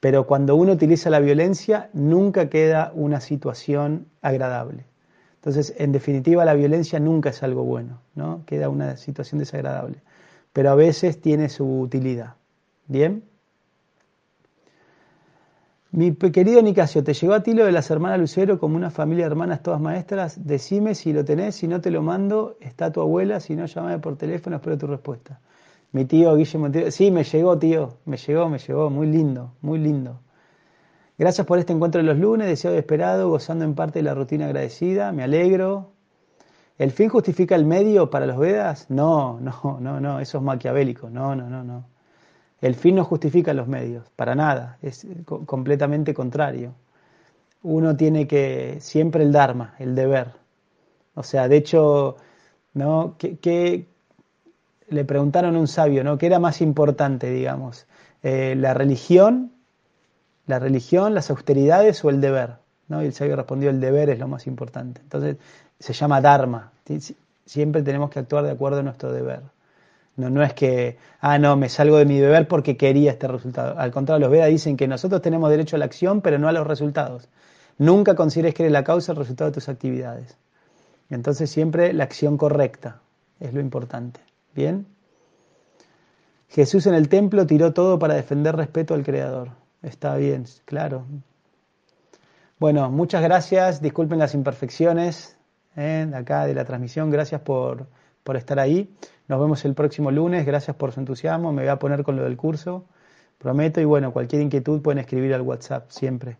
[0.03, 4.85] Pero cuando uno utiliza la violencia, nunca queda una situación agradable.
[5.37, 8.43] Entonces, en definitiva, la violencia nunca es algo bueno, ¿no?
[8.45, 10.03] Queda una situación desagradable.
[10.53, 12.35] Pero a veces tiene su utilidad.
[12.89, 13.23] ¿Bien?
[15.93, 19.27] Mi querido Nicasio, ¿te llegó a ti lo de las hermanas Lucero como una familia
[19.27, 20.45] de hermanas todas maestras?
[20.45, 24.01] Decime si lo tenés, si no te lo mando, está tu abuela, si no, llámame
[24.01, 25.39] por teléfono, espero tu respuesta.
[25.93, 30.21] Mi tío Guillermo, sí, me llegó, tío, me llegó, me llegó, muy lindo, muy lindo.
[31.19, 34.15] Gracias por este encuentro de los lunes, deseado y esperado, gozando en parte de la
[34.15, 35.93] rutina agradecida, me alegro.
[36.79, 38.87] ¿El fin justifica el medio para los Vedas?
[38.89, 41.87] No, no, no, no, eso es maquiavélico, no, no, no, no.
[42.61, 45.07] El fin no justifica los medios, para nada, es
[45.47, 46.75] completamente contrario.
[47.63, 50.33] Uno tiene que, siempre el Dharma, el deber.
[51.15, 52.17] O sea, de hecho,
[52.75, 53.17] ¿no?
[53.19, 53.89] ¿Qué,
[54.93, 56.19] le preguntaron a un sabio, ¿no?
[56.19, 57.87] ¿Qué era más importante, digamos?
[58.23, 59.53] Eh, ¿La religión
[60.47, 62.57] la religión, las austeridades o el deber.
[62.89, 63.03] ¿no?
[63.03, 65.01] Y el sabio respondió, el deber es lo más importante.
[65.03, 65.37] Entonces
[65.79, 66.73] se llama Dharma.
[67.47, 69.41] Siempre tenemos que actuar de acuerdo a nuestro deber.
[70.17, 73.79] No, no es que, ah, no, me salgo de mi deber porque quería este resultado.
[73.79, 76.53] Al contrario, los Vedas dicen que nosotros tenemos derecho a la acción, pero no a
[76.53, 77.29] los resultados.
[77.79, 80.37] Nunca consideres que eres la causa el resultado de tus actividades.
[81.09, 83.01] Entonces siempre la acción correcta
[83.41, 84.21] es lo importante.
[84.55, 84.87] ¿Bien?
[86.49, 89.51] Jesús en el templo tiró todo para defender respeto al Creador.
[89.83, 91.07] Está bien, claro.
[92.59, 93.81] Bueno, muchas gracias.
[93.81, 95.37] Disculpen las imperfecciones
[95.77, 96.09] ¿eh?
[96.15, 97.11] acá de la transmisión.
[97.11, 97.87] Gracias por,
[98.23, 98.95] por estar ahí.
[99.29, 100.45] Nos vemos el próximo lunes.
[100.45, 101.53] Gracias por su entusiasmo.
[101.53, 102.85] Me voy a poner con lo del curso.
[103.39, 103.81] Prometo.
[103.81, 106.37] Y bueno, cualquier inquietud pueden escribir al WhatsApp siempre.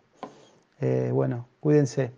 [0.79, 2.11] Eh, bueno, cuídense.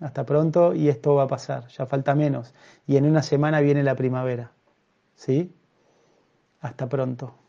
[0.00, 1.68] Hasta pronto y esto va a pasar.
[1.68, 2.54] Ya falta menos.
[2.86, 4.50] Y en una semana viene la primavera.
[5.14, 5.54] ¿Sí?
[6.60, 7.41] Hasta pronto.